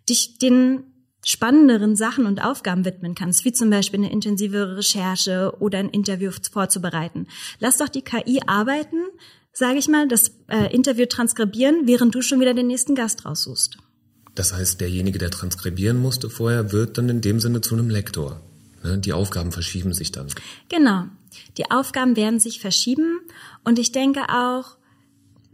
dich 0.09 0.37
den 0.37 0.83
spannenderen 1.25 1.95
Sachen 1.95 2.25
und 2.25 2.43
Aufgaben 2.43 2.85
widmen 2.85 3.15
kannst, 3.15 3.45
wie 3.45 3.53
zum 3.53 3.69
Beispiel 3.69 3.99
eine 3.99 4.11
intensive 4.11 4.77
Recherche 4.77 5.53
oder 5.59 5.79
ein 5.79 5.89
Interview 5.89 6.31
vorzubereiten. 6.51 7.27
Lass 7.59 7.77
doch 7.77 7.89
die 7.89 8.01
KI 8.01 8.41
arbeiten, 8.45 8.97
sage 9.53 9.77
ich 9.77 9.87
mal, 9.87 10.07
das 10.07 10.31
äh, 10.47 10.73
Interview 10.73 11.05
transkribieren, 11.05 11.87
während 11.87 12.13
du 12.13 12.21
schon 12.21 12.39
wieder 12.39 12.53
den 12.53 12.67
nächsten 12.67 12.95
Gast 12.95 13.25
raussuchst. 13.25 13.77
Das 14.35 14.53
heißt, 14.53 14.81
derjenige, 14.81 15.19
der 15.19 15.31
transkribieren 15.31 15.97
musste 15.97 16.29
vorher, 16.29 16.71
wird 16.71 16.97
dann 16.97 17.07
in 17.07 17.21
dem 17.21 17.39
Sinne 17.39 17.61
zu 17.61 17.75
einem 17.75 17.89
Lektor. 17.89 18.41
Ne? 18.83 18.97
Die 18.97 19.13
Aufgaben 19.13 19.51
verschieben 19.51 19.93
sich 19.93 20.11
dann. 20.11 20.27
Genau. 20.69 21.05
Die 21.57 21.69
Aufgaben 21.71 22.15
werden 22.15 22.39
sich 22.39 22.59
verschieben 22.59 23.19
und 23.63 23.79
ich 23.79 23.91
denke 23.91 24.21
auch, 24.29 24.77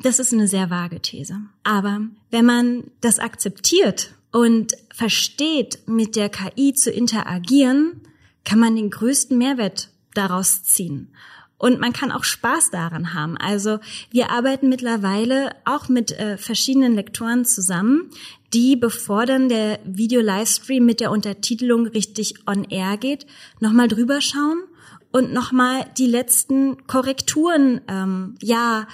das 0.02 0.20
ist 0.20 0.34
eine 0.34 0.48
sehr 0.48 0.70
vage 0.70 1.02
These. 1.02 1.36
Aber 1.64 2.02
wenn 2.32 2.46
man 2.46 2.86
das 3.02 3.20
akzeptiert 3.20 4.12
und 4.32 4.74
versteht, 4.94 5.80
mit 5.88 6.16
der 6.16 6.30
KI 6.30 6.74
zu 6.74 6.92
interagieren, 6.92 8.02
kann 8.46 8.60
man 8.60 8.76
den 8.76 8.90
größten 8.90 9.38
Mehrwert 9.38 9.90
daraus 10.14 10.64
ziehen. 10.64 11.12
Und 11.58 11.82
man 11.82 11.92
kann 11.92 12.14
auch 12.14 12.24
Spaß 12.24 12.72
daran 12.72 13.14
haben. 13.14 13.36
Also 13.36 13.80
wir 14.12 14.32
arbeiten 14.32 14.70
mittlerweile 14.70 15.52
auch 15.66 15.90
mit 15.90 16.12
äh, 16.18 16.38
verschiedenen 16.38 16.96
Lektoren 16.96 17.44
zusammen, 17.44 18.10
die, 18.54 18.78
bevor 18.78 19.26
dann 19.26 19.50
der 19.50 19.80
Video-Livestream 19.84 20.86
mit 20.86 21.02
der 21.02 21.12
Untertitelung 21.12 21.86
richtig 21.88 22.48
on 22.48 22.64
air 22.64 22.96
geht, 22.96 23.28
nochmal 23.60 23.90
drüber 23.90 24.22
schauen 24.22 24.64
und 25.12 25.34
nochmal 25.34 25.86
die 25.98 26.06
letzten 26.06 26.88
Korrekturen, 26.88 27.82
ähm, 27.90 28.36
ja, 28.42 28.88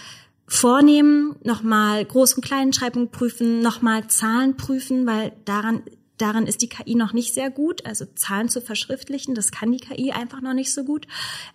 vornehmen, 0.47 1.35
nochmal 1.43 2.03
Groß- 2.03 2.35
und 2.35 2.45
Kleinschreibung 2.45 3.09
prüfen, 3.09 3.61
nochmal 3.61 4.07
Zahlen 4.07 4.57
prüfen, 4.57 5.05
weil 5.05 5.33
daran 5.45 5.83
Daran 6.17 6.47
ist 6.47 6.61
die 6.61 6.69
KI 6.69 6.95
noch 6.95 7.11
nicht 7.11 7.33
sehr 7.33 7.49
gut, 7.49 7.85
also 7.85 8.05
Zahlen 8.15 8.47
zu 8.47 8.61
verschriftlichen, 8.61 9.35
das 9.35 9.51
kann 9.51 9.71
die 9.71 9.79
KI 9.79 10.13
einfach 10.13 10.39
noch 10.39 10.53
nicht 10.53 10.73
so 10.73 10.85
gut. 10.85 11.07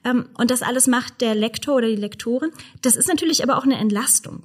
Ähm, 0.05 0.29
und 0.37 0.51
das 0.51 0.63
alles 0.63 0.87
macht 0.87 1.23
der 1.23 1.35
Lektor 1.35 1.77
oder 1.77 1.89
die 1.89 1.97
Lektorin. 1.97 2.51
Das 2.83 2.97
ist 2.97 3.09
natürlich 3.09 3.43
aber 3.43 3.57
auch 3.57 3.65
eine 3.65 3.79
Entlastung. 3.79 4.43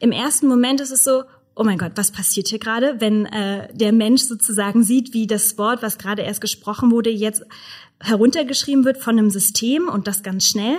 Im 0.00 0.10
ersten 0.10 0.46
Moment 0.46 0.80
ist 0.80 0.90
es 0.90 1.04
so, 1.04 1.24
oh 1.54 1.64
mein 1.64 1.76
Gott, 1.76 1.92
was 1.96 2.12
passiert 2.12 2.48
hier 2.48 2.58
gerade, 2.58 3.00
wenn 3.00 3.26
äh, 3.26 3.68
der 3.74 3.92
Mensch 3.92 4.22
sozusagen 4.22 4.84
sieht, 4.84 5.12
wie 5.12 5.26
das 5.26 5.58
Wort, 5.58 5.82
was 5.82 5.98
gerade 5.98 6.22
erst 6.22 6.40
gesprochen 6.40 6.90
wurde, 6.90 7.10
jetzt 7.10 7.44
heruntergeschrieben 8.00 8.84
wird 8.84 8.96
von 8.96 9.18
einem 9.18 9.28
System 9.28 9.88
und 9.88 10.06
das 10.06 10.22
ganz 10.22 10.46
schnell. 10.46 10.78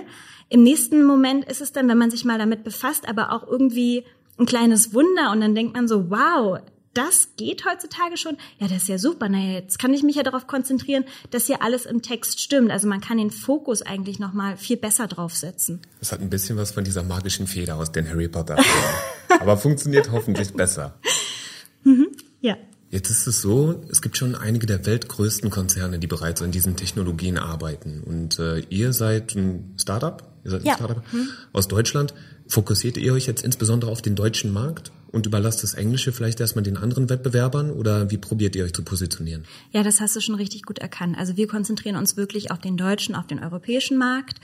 Im 0.50 0.63
nächsten 0.63 1.03
Moment 1.03 1.46
ist 1.46 1.62
es 1.62 1.72
dann, 1.72 1.88
wenn 1.88 1.98
man 1.98 2.12
sich 2.12 2.25
mal 2.25 2.39
damit 2.39 2.63
befasst, 2.63 3.08
aber 3.08 3.32
auch 3.32 3.48
irgendwie 3.48 4.03
ein 4.39 4.46
kleines 4.46 4.94
Wunder 4.94 5.32
und 5.32 5.41
dann 5.41 5.53
denkt 5.53 5.75
man 5.75 5.88
so, 5.88 6.10
wow, 6.10 6.60
das 6.94 7.29
geht 7.38 7.65
heutzutage 7.65 8.18
schon. 8.18 8.36
Ja, 8.58 8.68
das 8.68 8.84
ist 8.84 8.88
ja 8.88 8.98
super. 8.98 9.29
Na, 9.29 9.38
jetzt 9.38 9.77
kann 9.77 9.94
ich 9.94 10.01
mich 10.01 10.15
ja 10.15 10.24
darauf 10.24 10.48
konzentrieren, 10.48 11.06
dass 11.29 11.46
hier 11.46 11.62
alles 11.62 11.86
im 11.86 12.01
Text 12.01 12.39
stimmt. 12.39 12.72
Also 12.72 12.88
man 12.88 13.00
kann 13.00 13.18
den 13.18 13.29
Fokus 13.29 13.82
eigentlich 13.84 14.18
noch 14.20 14.34
mal 14.34 14.58
viel 14.58 14.77
besser 14.77 15.08
draufsetzen. 15.08 15.82
Das 16.00 16.12
hat 16.12 16.20
ein 16.20 16.29
bisschen 16.29 16.58
was 16.58 16.72
von 16.72 16.84
dieser 16.84 17.03
magischen 17.03 17.46
Feder 17.46 17.75
aus 17.75 17.91
den 17.91 18.10
Harry 18.10 18.27
Potter. 18.27 18.58
Aber 19.39 19.58
funktioniert 19.58 20.12
hoffentlich 20.12 20.53
besser. 20.53 21.00
Mhm, 21.84 22.08
ja. 22.41 22.58
Jetzt 22.89 23.12
ist 23.12 23.27
es 23.27 23.41
so, 23.41 23.84
es 23.91 24.01
gibt 24.01 24.18
schon 24.18 24.34
einige 24.34 24.65
der 24.65 24.84
weltgrößten 24.84 25.51
Konzerne, 25.51 26.00
die 26.00 26.08
bereits 26.08 26.41
an 26.41 26.51
diesen 26.51 26.75
Technologien 26.75 27.38
arbeiten. 27.38 28.01
Und 28.03 28.39
äh, 28.39 28.62
ihr 28.70 28.94
seid 28.94 29.36
ein 29.36 29.75
Startup, 29.77 30.24
ihr 30.43 30.51
seid 30.51 30.62
ein 30.62 30.67
Ja. 30.67 30.75
Startup 30.75 31.03
aus 31.53 31.67
Deutschland. 31.67 32.13
Fokussiert 32.48 32.98
ihr 32.98 33.13
euch 33.13 33.27
jetzt 33.27 33.43
insbesondere 33.43 33.91
auf 33.91 34.01
den 34.01 34.15
deutschen 34.15 34.51
Markt 34.51 34.91
und 35.12 35.25
überlasst 35.25 35.62
das 35.63 35.75
Englische 35.75 36.12
vielleicht 36.12 36.39
erstmal 36.39 36.63
den 36.63 36.77
anderen 36.77 37.10
Wettbewerbern 37.10 37.72
oder 37.72 38.10
wie 38.10 38.17
probiert 38.17 38.55
ihr 38.55 38.63
euch 38.63 38.74
zu 38.74 38.84
positionieren? 38.84 39.43
Ja, 39.72 39.84
das 39.84 40.01
hast 40.01 40.15
du 40.15 40.19
schon 40.19 40.36
richtig 40.36 40.63
gut 40.63 40.79
erkannt. 40.79 41.15
Also 41.17 41.38
wir 41.38 41.48
konzentrieren 41.48 41.96
uns 41.96 42.17
wirklich 42.17 42.50
auf 42.51 42.60
den 42.60 42.77
deutschen, 42.77 43.15
auf 43.15 43.27
den 43.27 43.39
europäischen 43.39 43.98
Markt. 43.98 44.38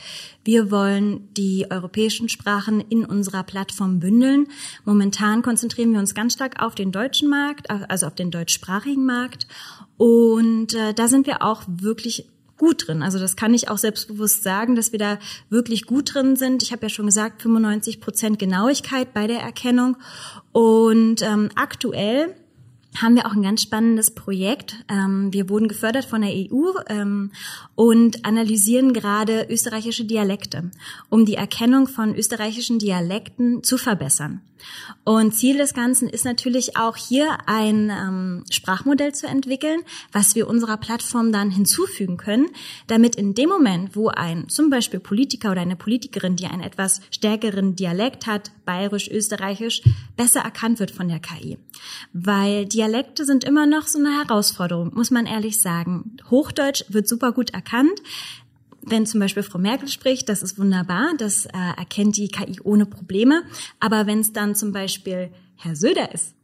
Wir 0.44 0.70
wollen 0.70 1.34
die 1.36 1.68
europäischen 1.70 2.30
Sprachen 2.30 2.80
in 2.82 3.06
unserer 3.06 3.44
Plattform 3.44 4.00
bündeln. 4.00 4.48
Momentan 4.86 5.42
konzentrieren 5.42 5.92
wir 5.92 6.00
uns 6.00 6.14
ganz 6.14 6.34
stark 6.34 6.62
auf 6.62 6.76
den 6.76 6.92
deutschen 6.92 7.30
Markt, 7.30 7.70
also 7.70 8.06
auf 8.06 8.16
den 8.16 8.30
deutschsprachigen 8.30 9.06
Markt. 9.06 9.48
Und 9.98 10.74
äh, 10.74 10.94
da 10.94 11.08
sind 11.08 11.26
wir 11.26 11.42
auch 11.42 11.64
wirklich 11.68 12.28
gut 12.58 12.88
drin. 12.88 13.04
Also 13.04 13.20
das 13.20 13.36
kann 13.36 13.54
ich 13.54 13.70
auch 13.70 13.78
selbstbewusst 13.78 14.44
sagen, 14.44 14.76
dass 14.76 14.92
wir 14.92 15.00
da 15.00 15.20
wirklich 15.50 15.86
gut 15.86 16.14
drin 16.14 16.36
sind. 16.36 16.64
Ich 16.64 16.72
habe 16.72 16.84
ja 16.84 16.90
schon 16.90 17.06
gesagt, 17.06 17.42
95 17.42 18.00
Prozent 18.00 18.40
Genauigkeit 18.40 19.14
bei 19.14 19.28
der 19.28 19.40
Erkennung. 19.40 19.98
Und 20.52 21.22
ähm, 21.22 21.50
aktuell 21.56 22.36
haben 23.02 23.16
wir 23.16 23.26
auch 23.26 23.34
ein 23.34 23.44
ganz 23.44 23.62
spannendes 23.62 24.12
Projekt. 24.12 24.86
Ähm, 24.90 25.34
wir 25.34 25.50
wurden 25.50 25.68
gefördert 25.68 26.06
von 26.06 26.22
der 26.22 26.32
EU 26.32 26.72
ähm, 26.88 27.32
und 27.76 28.26
analysieren 28.26 28.94
gerade 28.94 29.48
österreichische 29.50 30.06
Dialekte, 30.06 30.72
um 31.10 31.26
die 31.26 31.36
Erkennung 31.36 31.88
von 31.88 32.16
österreichischen 32.16 32.80
Dialekten 32.80 33.64
zu 33.64 33.78
verbessern. 33.78 34.42
Und 35.04 35.34
Ziel 35.34 35.58
des 35.58 35.74
Ganzen 35.74 36.10
ist 36.10 36.26
natürlich 36.26 36.78
auch 36.78 36.96
hier 36.98 37.38
ein 37.46 37.90
ähm, 37.90 38.44
Sprachmodell 38.50 39.14
zu 39.14 39.28
entwickeln, 39.28 39.82
was 40.12 40.36
wir 40.36 40.48
unserer 40.48 40.78
Plattform 40.78 41.32
dann 41.32 41.52
hinzufügen 41.52 42.18
können, 42.18 42.48
damit 42.88 43.16
in 43.16 43.34
dem 43.34 43.50
Moment, 43.50 43.96
wo 43.96 44.10
ein 44.10 44.50
zum 44.50 44.70
Beispiel 44.70 45.00
Politiker 45.00 45.52
oder 45.52 45.62
eine 45.62 45.76
Politikerin, 45.76 46.36
die 46.36 46.48
einen 46.48 46.64
etwas 46.64 47.02
stärkeren 47.12 47.76
Dialekt 47.76 48.28
hat, 48.28 48.52
bayerisch, 48.66 49.10
österreichisch, 49.10 49.82
besser 50.18 50.42
erkannt 50.42 50.80
wird 50.80 50.92
von 50.92 51.08
der 51.08 51.20
KI. 51.20 51.58
Weil 52.14 52.66
Dialekte 52.66 53.26
sind 53.26 53.44
immer 53.44 53.66
noch 53.66 53.88
so 53.88 54.00
eine 54.00 54.18
Herausforderung, 54.18 54.92
muss 54.94 55.12
man 55.12 55.26
ehrlich 55.26 55.60
sagen. 55.60 56.18
Hochdeutsch 56.30 56.86
wird 56.90 57.08
super 57.08 57.32
gut 57.32 57.52
erkannt. 57.52 58.02
Wenn 58.88 59.06
zum 59.06 59.20
Beispiel 59.20 59.44
Frau 59.44 59.58
Merkel 59.58 59.88
spricht, 59.88 60.30
das 60.30 60.44
ist 60.44 60.60
wunderbar, 60.60 61.14
das 61.18 61.48
äh, 61.48 61.52
erkennt 61.78 62.18
die 62.18 62.28
KI 62.28 62.60
ohne 62.64 62.86
Probleme. 62.86 63.44
Aber 63.80 64.06
wenn 64.06 64.20
es 64.20 64.32
dann 64.32 64.56
zum 64.56 64.72
Beispiel 64.72 65.32
Herr 65.56 65.76
Söder 65.76 66.14
ist, 66.14 66.36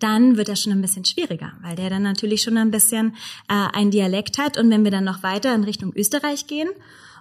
dann 0.00 0.36
wird 0.36 0.48
das 0.48 0.60
schon 0.60 0.72
ein 0.72 0.82
bisschen 0.82 1.04
schwieriger, 1.04 1.52
weil 1.62 1.76
der 1.76 1.90
dann 1.90 2.02
natürlich 2.02 2.42
schon 2.42 2.56
ein 2.56 2.70
bisschen 2.70 3.14
äh, 3.48 3.68
ein 3.72 3.90
Dialekt 3.90 4.38
hat. 4.38 4.58
Und 4.58 4.70
wenn 4.70 4.84
wir 4.84 4.90
dann 4.90 5.04
noch 5.04 5.22
weiter 5.22 5.54
in 5.54 5.64
Richtung 5.64 5.92
Österreich 5.94 6.46
gehen 6.46 6.68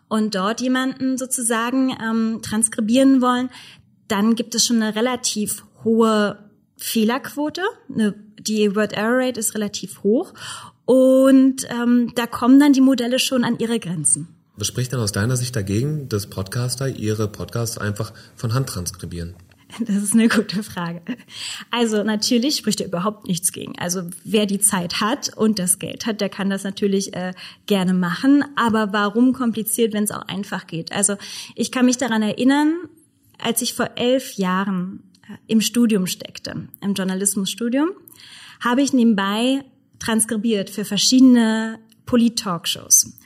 und 0.08 0.36
dort 0.36 0.60
jemanden 0.60 1.18
sozusagen 1.18 1.96
ähm, 2.02 2.42
transkribieren 2.42 3.22
wollen, 3.22 3.50
dann 4.08 4.36
gibt 4.36 4.56
es 4.56 4.66
schon 4.66 4.82
eine 4.82 4.96
relativ 4.96 5.66
hohe 5.84 6.50
Fehlerquote. 6.78 7.62
Eine, 7.94 8.16
die 8.40 8.76
Word 8.76 8.94
Error 8.94 9.20
Rate 9.20 9.40
ist 9.40 9.54
relativ 9.54 10.04
hoch. 10.04 10.34
Und 10.86 11.68
ähm, 11.70 12.12
da 12.16 12.28
kommen 12.28 12.60
dann 12.60 12.74
die 12.74 12.82
Modelle 12.82 13.20
schon 13.20 13.44
an 13.44 13.58
ihre 13.60 13.80
Grenzen. 13.80 14.28
Was 14.56 14.68
spricht 14.68 14.92
denn 14.92 15.00
aus 15.00 15.12
deiner 15.12 15.36
Sicht 15.36 15.56
dagegen, 15.56 16.10
dass 16.10 16.28
Podcaster 16.28 16.88
ihre 16.88 17.28
Podcasts 17.28 17.78
einfach 17.78 18.14
von 18.36 18.54
Hand 18.54 18.70
transkribieren? 18.70 19.36
Das 19.80 19.96
ist 19.96 20.14
eine 20.14 20.28
gute 20.28 20.62
Frage. 20.62 21.02
Also 21.72 22.04
natürlich 22.04 22.58
spricht 22.58 22.80
er 22.82 22.88
überhaupt 22.88 23.28
nichts 23.28 23.52
gegen. 23.52 23.78
Also 23.80 24.04
wer 24.24 24.46
die 24.46 24.60
Zeit 24.60 25.02
hat 25.02 25.36
und 25.36 25.58
das 25.58 25.80
Geld 25.80 26.06
hat, 26.06 26.22
der 26.22 26.30
kann 26.30 26.52
das 26.52 26.64
natürlich 26.64 27.16
äh, 27.16 27.34
gerne 27.66 27.96
machen. 27.96 28.46
Aber 28.56 28.94
warum 28.94 29.34
kompliziert, 29.34 29.94
wenn 29.94 30.04
es 30.04 30.12
auch 30.12 30.28
einfach 30.28 30.68
geht? 30.68 30.92
Also 30.92 31.16
ich 31.56 31.72
kann 31.72 31.86
mich 31.86 31.98
daran 31.98 32.22
erinnern, 32.22 32.76
als 33.40 33.64
ich 33.64 33.74
vor 33.74 33.90
elf 33.96 34.34
Jahren 34.34 35.02
äh, 35.28 35.38
im 35.48 35.62
Studium 35.62 36.06
steckte, 36.06 36.68
im 36.82 36.94
Journalismusstudium, 36.94 37.90
habe 38.60 38.84
ich 38.84 38.94
nebenbei 38.94 39.64
transkribiert 39.98 40.70
für 40.70 40.86
verschiedene 40.86 41.80
Polit-Talkshows. 42.06 43.18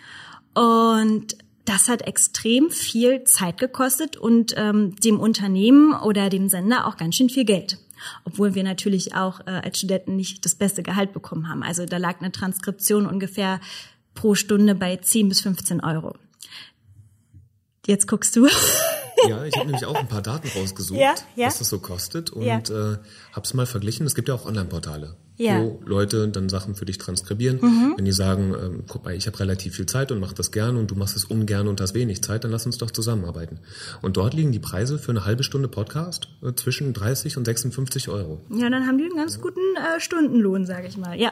Und 0.57 1.37
das 1.65 1.87
hat 1.87 2.01
extrem 2.01 2.71
viel 2.71 3.23
Zeit 3.25 3.59
gekostet 3.59 4.17
und 4.17 4.55
ähm, 4.57 4.95
dem 4.95 5.19
Unternehmen 5.19 5.93
oder 5.93 6.31
dem 6.31 6.49
Sender 6.49 6.87
auch 6.87 6.97
ganz 6.97 7.13
schön 7.13 7.29
viel 7.29 7.45
Geld. 7.45 7.77
Obwohl 8.25 8.55
wir 8.55 8.63
natürlich 8.63 9.13
auch 9.13 9.41
äh, 9.41 9.51
als 9.51 9.77
Studenten 9.77 10.15
nicht 10.15 10.45
das 10.45 10.55
beste 10.55 10.81
Gehalt 10.81 11.13
bekommen 11.13 11.47
haben. 11.47 11.61
Also 11.61 11.85
da 11.85 11.97
lag 11.97 12.21
eine 12.21 12.31
Transkription 12.31 13.05
ungefähr 13.05 13.59
pro 14.15 14.33
Stunde 14.33 14.73
bei 14.73 14.95
10 14.95 15.29
bis 15.29 15.41
15 15.41 15.83
Euro. 15.83 16.15
Jetzt 17.85 18.07
guckst 18.07 18.35
du. 18.35 18.47
Ja, 19.27 19.43
ich 19.45 19.55
habe 19.55 19.65
nämlich 19.67 19.85
auch 19.85 19.95
ein 19.95 20.07
paar 20.07 20.21
Daten 20.21 20.47
rausgesucht, 20.55 20.99
Ja, 20.99 21.15
ja. 21.35 21.47
was 21.47 21.59
das 21.59 21.69
so 21.69 21.79
kostet 21.79 22.29
und 22.29 22.43
Ja. 22.43 22.57
äh, 22.59 22.97
hab's 23.33 23.53
mal 23.53 23.65
verglichen. 23.65 24.05
Es 24.05 24.15
gibt 24.15 24.27
ja 24.27 24.33
auch 24.35 24.45
Online-Portale, 24.45 25.15
Ja. 25.37 25.59
Mhm. 25.59 25.63
wo 25.63 25.79
Leute 25.85 26.27
dann 26.27 26.49
Sachen 26.49 26.75
für 26.75 26.85
dich 26.85 26.97
transkribieren. 26.97 27.59
Wenn 27.95 28.05
die 28.05 28.11
sagen, 28.11 28.53
ähm, 28.61 28.83
guck 28.87 29.05
mal, 29.05 29.13
ich 29.15 29.25
habe 29.27 29.39
relativ 29.39 29.75
viel 29.75 29.85
Zeit 29.85 30.11
und 30.11 30.19
mach 30.19 30.33
das 30.33 30.51
gern 30.51 30.77
und 30.77 30.91
du 30.91 30.95
machst 30.95 31.15
es 31.15 31.25
ungern 31.25 31.67
und 31.67 31.81
hast 31.81 31.93
wenig 31.93 32.21
Zeit, 32.21 32.43
dann 32.43 32.51
lass 32.51 32.65
uns 32.65 32.77
doch 32.77 32.91
zusammenarbeiten. 32.91 33.59
Und 34.01 34.17
dort 34.17 34.33
liegen 34.33 34.51
die 34.51 34.59
Preise 34.59 34.99
für 34.99 35.11
eine 35.11 35.25
halbe 35.25 35.43
Stunde 35.43 35.67
Podcast 35.67 36.27
äh, 36.43 36.53
zwischen 36.53 36.93
30 36.93 37.37
und 37.37 37.45
56 37.45 38.09
Euro. 38.09 38.39
Ja, 38.49 38.69
dann 38.69 38.85
haben 38.87 38.97
die 38.97 39.05
einen 39.05 39.15
ganz 39.15 39.39
guten 39.41 39.59
äh, 39.75 39.99
Stundenlohn, 39.99 40.65
sage 40.65 40.87
ich 40.87 40.97
mal. 40.97 41.19
Ja. 41.19 41.31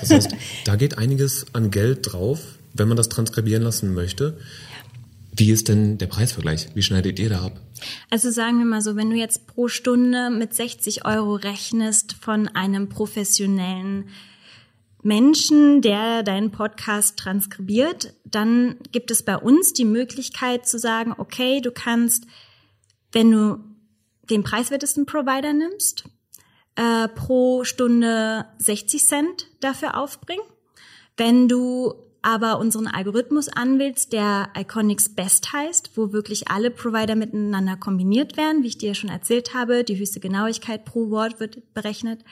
Das 0.00 0.10
heißt, 0.10 0.30
da 0.64 0.76
geht 0.76 0.98
einiges 0.98 1.46
an 1.52 1.70
Geld 1.70 2.12
drauf, 2.12 2.40
wenn 2.74 2.88
man 2.88 2.96
das 2.96 3.08
transkribieren 3.08 3.62
lassen 3.62 3.94
möchte. 3.94 4.36
Wie 5.38 5.50
ist 5.50 5.68
denn 5.68 5.98
der 5.98 6.06
Preisvergleich? 6.06 6.68
Wie 6.74 6.82
schneidet 6.82 7.18
ihr 7.18 7.28
da 7.28 7.42
ab? 7.42 7.60
Also 8.08 8.30
sagen 8.30 8.58
wir 8.58 8.64
mal 8.64 8.80
so, 8.80 8.96
wenn 8.96 9.10
du 9.10 9.16
jetzt 9.16 9.46
pro 9.46 9.68
Stunde 9.68 10.30
mit 10.30 10.54
60 10.54 11.04
Euro 11.04 11.34
rechnest 11.34 12.14
von 12.14 12.48
einem 12.48 12.88
professionellen 12.88 14.08
Menschen, 15.02 15.82
der 15.82 16.22
deinen 16.22 16.52
Podcast 16.52 17.18
transkribiert, 17.18 18.14
dann 18.24 18.76
gibt 18.92 19.10
es 19.10 19.22
bei 19.22 19.36
uns 19.36 19.74
die 19.74 19.84
Möglichkeit 19.84 20.66
zu 20.66 20.78
sagen, 20.78 21.14
okay, 21.16 21.60
du 21.60 21.70
kannst, 21.70 22.26
wenn 23.12 23.30
du 23.30 23.58
den 24.30 24.42
preiswertesten 24.42 25.04
Provider 25.04 25.52
nimmst, 25.52 26.04
äh, 26.76 27.08
pro 27.08 27.64
Stunde 27.64 28.46
60 28.56 29.04
Cent 29.04 29.48
dafür 29.60 29.98
aufbringen. 29.98 30.44
Wenn 31.18 31.46
du 31.46 32.05
aber 32.22 32.58
unseren 32.58 32.86
Algorithmus 32.86 33.48
anwählst, 33.48 34.12
der 34.12 34.48
Iconics 34.56 35.10
Best 35.10 35.52
heißt, 35.52 35.90
wo 35.94 36.12
wirklich 36.12 36.48
alle 36.48 36.70
Provider 36.70 37.14
miteinander 37.14 37.76
kombiniert 37.76 38.36
werden, 38.36 38.62
wie 38.62 38.68
ich 38.68 38.78
dir 38.78 38.88
ja 38.88 38.94
schon 38.94 39.10
erzählt 39.10 39.54
habe, 39.54 39.84
die 39.84 39.98
höchste 39.98 40.20
Genauigkeit 40.20 40.84
pro 40.84 41.10
Wort 41.10 41.40
wird 41.40 41.74
berechnet, 41.74 42.24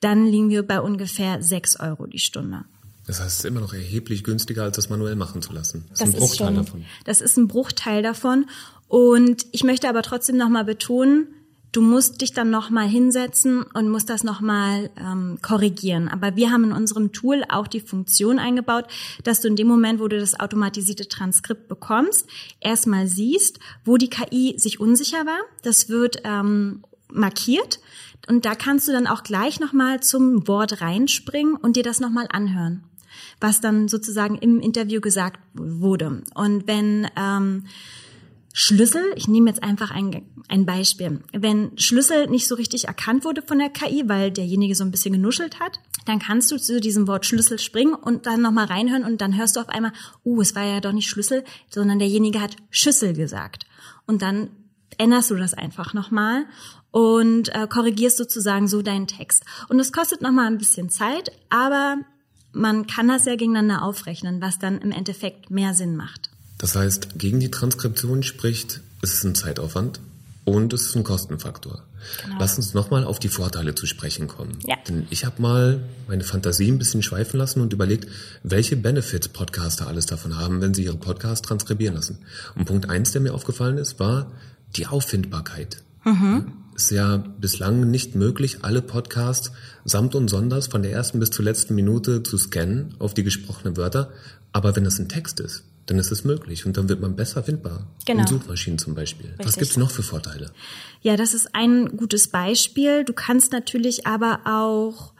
dann 0.00 0.26
liegen 0.26 0.50
wir 0.50 0.62
bei 0.62 0.80
ungefähr 0.80 1.42
6 1.42 1.80
Euro 1.80 2.06
die 2.06 2.18
Stunde. 2.18 2.64
Das 3.06 3.20
heißt, 3.20 3.30
es 3.30 3.38
ist 3.38 3.44
immer 3.46 3.60
noch 3.60 3.72
erheblich 3.72 4.22
günstiger, 4.22 4.64
als 4.64 4.76
das 4.76 4.90
manuell 4.90 5.16
machen 5.16 5.40
zu 5.40 5.54
lassen. 5.54 5.86
Das, 5.90 6.00
ist 6.00 6.14
ein 6.14 6.18
Bruchteil 6.18 6.46
schon, 6.48 6.56
davon. 6.56 6.84
Das 7.04 7.20
ist 7.22 7.36
ein 7.38 7.48
Bruchteil 7.48 8.02
davon. 8.02 8.46
Und 8.86 9.46
ich 9.52 9.64
möchte 9.64 9.88
aber 9.88 10.02
trotzdem 10.02 10.36
nochmal 10.36 10.66
betonen, 10.66 11.28
du 11.72 11.82
musst 11.82 12.20
dich 12.20 12.32
dann 12.32 12.50
nochmal 12.50 12.88
hinsetzen 12.88 13.62
und 13.62 13.88
musst 13.88 14.08
das 14.10 14.24
nochmal 14.24 14.90
ähm, 14.96 15.38
korrigieren. 15.42 16.08
Aber 16.08 16.36
wir 16.36 16.50
haben 16.50 16.64
in 16.64 16.72
unserem 16.72 17.12
Tool 17.12 17.44
auch 17.48 17.66
die 17.66 17.80
Funktion 17.80 18.38
eingebaut, 18.38 18.86
dass 19.24 19.40
du 19.40 19.48
in 19.48 19.56
dem 19.56 19.66
Moment, 19.66 20.00
wo 20.00 20.08
du 20.08 20.18
das 20.18 20.38
automatisierte 20.38 21.08
Transkript 21.08 21.68
bekommst, 21.68 22.26
erstmal 22.60 23.06
siehst, 23.06 23.58
wo 23.84 23.96
die 23.96 24.10
KI 24.10 24.54
sich 24.58 24.80
unsicher 24.80 25.26
war. 25.26 25.40
Das 25.62 25.88
wird 25.88 26.22
ähm, 26.24 26.84
markiert. 27.12 27.80
Und 28.28 28.44
da 28.44 28.54
kannst 28.54 28.88
du 28.88 28.92
dann 28.92 29.06
auch 29.06 29.22
gleich 29.22 29.60
nochmal 29.60 30.00
zum 30.00 30.46
Wort 30.48 30.80
reinspringen 30.80 31.54
und 31.54 31.76
dir 31.76 31.82
das 31.82 32.00
nochmal 32.00 32.26
anhören, 32.30 32.84
was 33.40 33.60
dann 33.60 33.88
sozusagen 33.88 34.36
im 34.36 34.60
Interview 34.60 35.00
gesagt 35.00 35.40
wurde. 35.54 36.22
Und 36.34 36.66
wenn 36.66 37.08
ähm, 37.16 37.64
Schlüssel, 38.60 39.04
ich 39.14 39.28
nehme 39.28 39.48
jetzt 39.48 39.62
einfach 39.62 39.92
ein, 39.92 40.26
ein 40.48 40.66
Beispiel. 40.66 41.20
Wenn 41.32 41.78
Schlüssel 41.78 42.26
nicht 42.26 42.48
so 42.48 42.56
richtig 42.56 42.86
erkannt 42.86 43.24
wurde 43.24 43.40
von 43.40 43.60
der 43.60 43.70
KI, 43.70 44.02
weil 44.08 44.32
derjenige 44.32 44.74
so 44.74 44.82
ein 44.82 44.90
bisschen 44.90 45.12
genuschelt 45.12 45.60
hat, 45.60 45.78
dann 46.06 46.18
kannst 46.18 46.50
du 46.50 46.58
zu 46.58 46.80
diesem 46.80 47.06
Wort 47.06 47.24
Schlüssel 47.24 47.60
springen 47.60 47.94
und 47.94 48.26
dann 48.26 48.42
nochmal 48.42 48.64
reinhören 48.64 49.04
und 49.04 49.20
dann 49.20 49.36
hörst 49.36 49.54
du 49.54 49.60
auf 49.60 49.68
einmal, 49.68 49.92
uh, 50.24 50.40
es 50.40 50.56
war 50.56 50.64
ja 50.64 50.80
doch 50.80 50.90
nicht 50.90 51.08
Schlüssel, 51.08 51.44
sondern 51.70 52.00
derjenige 52.00 52.40
hat 52.40 52.56
Schüssel 52.68 53.12
gesagt. 53.12 53.64
Und 54.06 54.22
dann 54.22 54.50
änderst 54.96 55.30
du 55.30 55.36
das 55.36 55.54
einfach 55.54 55.94
nochmal 55.94 56.44
und 56.90 57.54
äh, 57.54 57.68
korrigierst 57.68 58.16
sozusagen 58.16 58.66
so 58.66 58.82
deinen 58.82 59.06
Text. 59.06 59.44
Und 59.68 59.78
es 59.78 59.92
kostet 59.92 60.20
nochmal 60.20 60.48
ein 60.48 60.58
bisschen 60.58 60.90
Zeit, 60.90 61.30
aber 61.48 61.98
man 62.50 62.88
kann 62.88 63.06
das 63.06 63.24
ja 63.24 63.36
gegeneinander 63.36 63.84
aufrechnen, 63.84 64.42
was 64.42 64.58
dann 64.58 64.80
im 64.80 64.90
Endeffekt 64.90 65.48
mehr 65.48 65.74
Sinn 65.74 65.94
macht. 65.94 66.30
Das 66.58 66.74
heißt, 66.74 67.18
gegen 67.18 67.40
die 67.40 67.50
Transkription 67.50 68.22
spricht, 68.22 68.80
es 69.00 69.14
ist 69.14 69.24
ein 69.24 69.34
Zeitaufwand 69.34 70.00
und 70.44 70.72
es 70.72 70.82
ist 70.82 70.96
ein 70.96 71.04
Kostenfaktor. 71.04 71.84
Genau. 72.24 72.36
Lass 72.40 72.56
uns 72.56 72.74
nochmal 72.74 73.04
auf 73.04 73.18
die 73.18 73.28
Vorteile 73.28 73.74
zu 73.74 73.86
sprechen 73.86 74.28
kommen. 74.28 74.58
Ja. 74.66 74.76
Denn 74.88 75.06
ich 75.10 75.24
habe 75.24 75.40
mal 75.40 75.82
meine 76.06 76.24
Fantasie 76.24 76.70
ein 76.70 76.78
bisschen 76.78 77.02
schweifen 77.02 77.38
lassen 77.38 77.60
und 77.60 77.72
überlegt, 77.72 78.08
welche 78.42 78.76
Benefits 78.76 79.28
Podcaster 79.28 79.86
alles 79.86 80.06
davon 80.06 80.36
haben, 80.36 80.60
wenn 80.60 80.74
sie 80.74 80.84
ihre 80.84 80.96
Podcasts 80.96 81.46
transkribieren 81.46 81.94
lassen. 81.94 82.18
Und 82.54 82.64
Punkt 82.64 82.88
eins, 82.88 83.12
der 83.12 83.20
mir 83.20 83.34
aufgefallen 83.34 83.78
ist, 83.78 84.00
war 84.00 84.32
die 84.76 84.86
Auffindbarkeit. 84.86 85.82
Mhm. 86.04 86.52
Ist 86.74 86.90
ja 86.90 87.16
bislang 87.16 87.90
nicht 87.90 88.14
möglich, 88.14 88.58
alle 88.62 88.82
Podcasts 88.82 89.50
samt 89.84 90.14
und 90.14 90.28
sonders 90.28 90.68
von 90.68 90.82
der 90.82 90.92
ersten 90.92 91.18
bis 91.18 91.30
zur 91.30 91.44
letzten 91.44 91.74
Minute 91.74 92.22
zu 92.22 92.38
scannen 92.38 92.94
auf 93.00 93.14
die 93.14 93.24
gesprochenen 93.24 93.76
Wörter. 93.76 94.12
Aber 94.52 94.76
wenn 94.76 94.86
es 94.86 94.98
ein 94.98 95.08
Text 95.08 95.40
ist, 95.40 95.64
dann 95.88 95.98
ist 95.98 96.12
es 96.12 96.24
möglich 96.24 96.66
und 96.66 96.76
dann 96.76 96.88
wird 96.88 97.00
man 97.00 97.16
besser 97.16 97.42
findbar. 97.42 97.86
Genau. 98.04 98.20
In 98.20 98.26
Suchmaschinen 98.26 98.78
zum 98.78 98.94
Beispiel. 98.94 99.30
Richtig. 99.30 99.46
Was 99.46 99.56
gibt's 99.56 99.76
noch 99.76 99.90
für 99.90 100.02
Vorteile? 100.02 100.52
Ja, 101.00 101.16
das 101.16 101.34
ist 101.34 101.54
ein 101.54 101.96
gutes 101.96 102.28
Beispiel. 102.28 103.04
Du 103.04 103.12
kannst 103.12 103.52
natürlich 103.52 104.06
aber 104.06 104.40
auch 104.44 105.14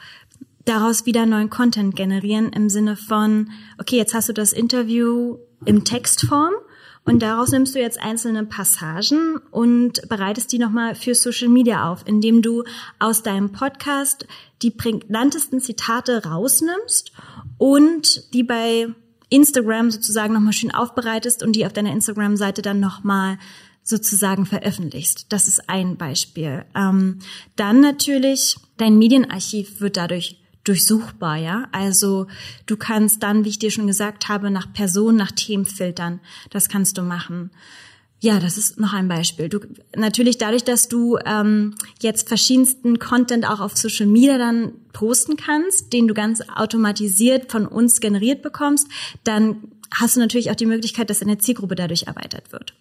daraus 0.64 1.06
wieder 1.06 1.24
neuen 1.24 1.48
Content 1.48 1.96
generieren 1.96 2.52
im 2.52 2.68
Sinne 2.68 2.96
von, 2.96 3.50
okay, 3.78 3.96
jetzt 3.96 4.12
hast 4.12 4.28
du 4.28 4.34
das 4.34 4.52
Interview 4.52 5.38
im 5.64 5.84
Textform 5.84 6.52
und 7.04 7.22
daraus 7.22 7.50
nimmst 7.50 7.74
du 7.74 7.80
jetzt 7.80 7.98
einzelne 7.98 8.44
Passagen 8.44 9.38
und 9.50 10.06
bereitest 10.10 10.52
die 10.52 10.58
nochmal 10.58 10.94
für 10.94 11.14
Social 11.14 11.48
Media 11.48 11.90
auf, 11.90 12.02
indem 12.06 12.42
du 12.42 12.64
aus 12.98 13.22
deinem 13.22 13.50
Podcast 13.50 14.26
die 14.60 14.70
prägnantesten 14.70 15.60
Zitate 15.60 16.24
rausnimmst 16.24 17.12
und 17.56 18.34
die 18.34 18.42
bei 18.42 18.88
Instagram 19.30 19.90
sozusagen 19.90 20.34
nochmal 20.34 20.52
schön 20.52 20.74
aufbereitest 20.74 21.42
und 21.42 21.52
die 21.52 21.66
auf 21.66 21.72
deiner 21.72 21.92
Instagram-Seite 21.92 22.62
dann 22.62 22.80
nochmal 22.80 23.38
sozusagen 23.82 24.44
veröffentlichst. 24.44 25.26
Das 25.30 25.48
ist 25.48 25.68
ein 25.68 25.96
Beispiel. 25.96 26.64
Ähm, 26.74 27.20
dann 27.56 27.80
natürlich, 27.80 28.56
dein 28.76 28.98
Medienarchiv 28.98 29.80
wird 29.80 29.96
dadurch 29.96 30.38
durchsuchbar, 30.64 31.36
ja. 31.36 31.68
Also 31.72 32.26
du 32.66 32.76
kannst 32.76 33.22
dann, 33.22 33.44
wie 33.44 33.48
ich 33.48 33.58
dir 33.58 33.70
schon 33.70 33.86
gesagt 33.86 34.28
habe, 34.28 34.50
nach 34.50 34.72
Personen, 34.72 35.16
nach 35.16 35.32
Themen 35.32 35.64
filtern. 35.64 36.20
Das 36.50 36.68
kannst 36.68 36.98
du 36.98 37.02
machen. 37.02 37.50
Ja, 38.20 38.40
das 38.40 38.58
ist 38.58 38.80
noch 38.80 38.94
ein 38.94 39.06
Beispiel. 39.06 39.48
Du, 39.48 39.60
natürlich 39.94 40.38
dadurch, 40.38 40.64
dass 40.64 40.88
du 40.88 41.18
ähm, 41.24 41.74
jetzt 42.00 42.26
verschiedensten 42.26 42.98
Content 42.98 43.48
auch 43.48 43.60
auf 43.60 43.76
Social 43.76 44.06
Media 44.06 44.38
dann 44.38 44.72
posten 44.92 45.36
kannst, 45.36 45.92
den 45.92 46.08
du 46.08 46.14
ganz 46.14 46.42
automatisiert 46.56 47.52
von 47.52 47.66
uns 47.66 48.00
generiert 48.00 48.42
bekommst, 48.42 48.88
dann 49.22 49.58
hast 49.94 50.16
du 50.16 50.20
natürlich 50.20 50.50
auch 50.50 50.56
die 50.56 50.66
Möglichkeit, 50.66 51.10
dass 51.10 51.20
deine 51.20 51.38
Zielgruppe 51.38 51.76
dadurch 51.76 52.04
erweitert 52.08 52.52
wird. 52.52 52.74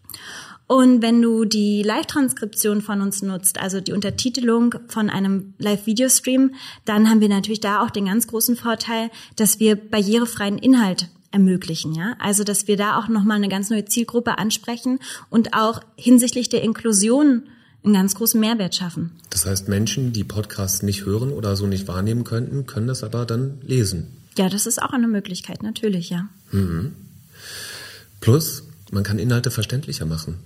Und 0.66 1.02
wenn 1.02 1.22
du 1.22 1.46
die 1.46 1.82
Live-Transkription 1.84 2.82
von 2.82 3.02
uns 3.02 3.22
nutzt, 3.22 3.60
also 3.60 3.80
die 3.80 3.94
Untertitelung 3.94 4.76
von 4.88 5.10
einem 5.10 5.54
Live-Video-Stream, 5.60 6.56
dann 6.84 7.10
haben 7.10 7.22
wir 7.22 7.30
natürlich 7.30 7.62
da 7.62 7.84
auch 7.84 7.90
den 7.90 8.06
ganz 8.06 8.28
großen 8.28 8.58
Vorteil, 8.58 9.10
dass 9.38 9.60
wir 9.60 9.76
barrierefreien 9.76 10.58
Inhalt 10.58 11.10
ermöglichen, 11.38 11.94
ja. 11.94 12.16
Also, 12.20 12.44
dass 12.44 12.68
wir 12.68 12.78
da 12.78 12.98
auch 12.98 13.08
nochmal 13.08 13.38
eine 13.38 13.48
ganz 13.48 13.70
neue 13.70 13.86
Zielgruppe 13.86 14.38
ansprechen 14.40 15.00
und 15.30 15.54
auch 15.54 15.82
hinsichtlich 15.96 16.50
der 16.50 16.64
Inklusion 16.64 17.44
einen 17.84 17.94
ganz 17.94 18.16
großen 18.16 18.40
Mehrwert 18.40 18.76
schaffen. 18.76 19.12
Das 19.30 19.46
heißt, 19.46 19.68
Menschen, 19.68 20.14
die 20.14 20.24
Podcasts 20.24 20.82
nicht 20.82 21.06
hören 21.06 21.32
oder 21.32 21.56
so 21.56 21.68
nicht 21.68 21.88
wahrnehmen 21.88 22.24
könnten, 22.24 22.66
können 22.66 22.88
das 22.88 23.04
aber 23.04 23.26
dann 23.26 23.62
lesen. 23.62 24.08
Ja, 24.38 24.50
das 24.50 24.66
ist 24.66 24.82
auch 24.82 24.92
eine 24.92 25.08
Möglichkeit, 25.08 25.64
natürlich, 25.64 26.10
ja. 26.10 26.28
Mhm. 26.52 26.94
Plus, 28.20 28.64
man 28.92 29.04
kann 29.04 29.20
Inhalte 29.20 29.52
verständlicher 29.52 30.06
machen. 30.06 30.40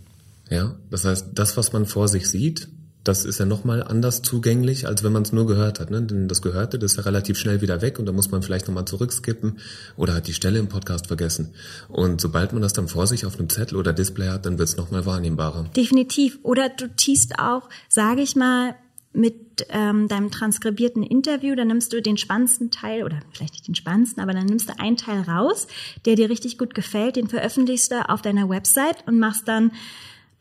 Ja, 0.50 0.76
das 0.90 1.06
heißt, 1.06 1.28
das, 1.34 1.56
was 1.56 1.72
man 1.72 1.86
vor 1.86 2.10
sich 2.10 2.30
sieht, 2.30 2.68
das 3.04 3.26
ist 3.26 3.40
ja 3.40 3.46
nochmal 3.46 3.84
anders 3.84 4.22
zugänglich, 4.22 4.88
als 4.88 5.04
wenn 5.04 5.12
man 5.12 5.24
es 5.24 5.34
nur 5.34 5.48
gehört 5.48 5.80
hat. 5.80 5.90
Ne? 5.90 6.02
Denn 6.04 6.28
das 6.28 6.42
Gehörte, 6.42 6.78
das 6.78 6.92
ist 6.92 6.98
ja 6.98 7.04
relativ 7.04 7.38
schnell 7.38 7.62
wieder 7.62 7.82
weg 7.82 7.98
und 7.98 8.06
da 8.06 8.12
muss 8.12 8.30
man 8.30 8.44
vielleicht 8.44 8.68
nochmal 8.68 8.86
zurückskippen 8.86 9.58
oder 9.98 10.14
hat 10.14 10.28
die 10.28 10.34
Stelle 10.34 10.60
im 10.60 10.68
Podcast 10.68 11.08
vergessen. 11.08 11.54
Und 11.88 12.22
sobald 12.22 12.54
man 12.54 12.62
das 12.62 12.74
dann 12.74 12.88
vor 12.88 13.08
sich 13.08 13.26
auf 13.26 13.40
einem 13.40 13.50
Zettel 13.50 13.78
oder 13.78 13.94
Display 13.94 14.30
hat, 14.30 14.46
dann 14.46 14.60
wird 14.60 14.70
es 14.70 14.78
nochmal 14.78 15.06
wahrnehmbarer. 15.06 15.70
Definitiv. 15.76 16.40
Oder 16.44 16.70
du 16.70 16.90
tiest 16.90 17.40
auch, 17.40 17.70
sage 17.90 18.22
ich 18.22 18.36
mal, 18.36 18.76
mit 19.14 19.66
ähm, 19.70 20.08
deinem 20.08 20.32
transkribierten 20.32 21.04
Interview, 21.04 21.56
dann 21.56 21.68
nimmst 21.68 21.92
du 21.92 22.02
den 22.02 22.18
spannendsten 22.18 22.72
Teil, 22.72 23.04
oder 23.04 23.20
vielleicht 23.32 23.54
nicht 23.54 23.68
den 23.68 23.76
spannendsten, 23.76 24.24
aber 24.24 24.34
dann 24.34 24.46
nimmst 24.46 24.70
du 24.70 24.80
einen 24.80 24.96
Teil 24.96 25.22
raus, 25.22 25.68
der 26.06 26.16
dir 26.16 26.30
richtig 26.30 26.58
gut 26.58 26.74
gefällt, 26.74 27.18
den 27.18 27.28
veröffentlichst 27.28 27.92
du 27.92 28.10
auf 28.10 28.22
deiner 28.22 28.48
Website 28.48 29.06
und 29.08 29.20
machst 29.20 29.48
dann 29.48 29.72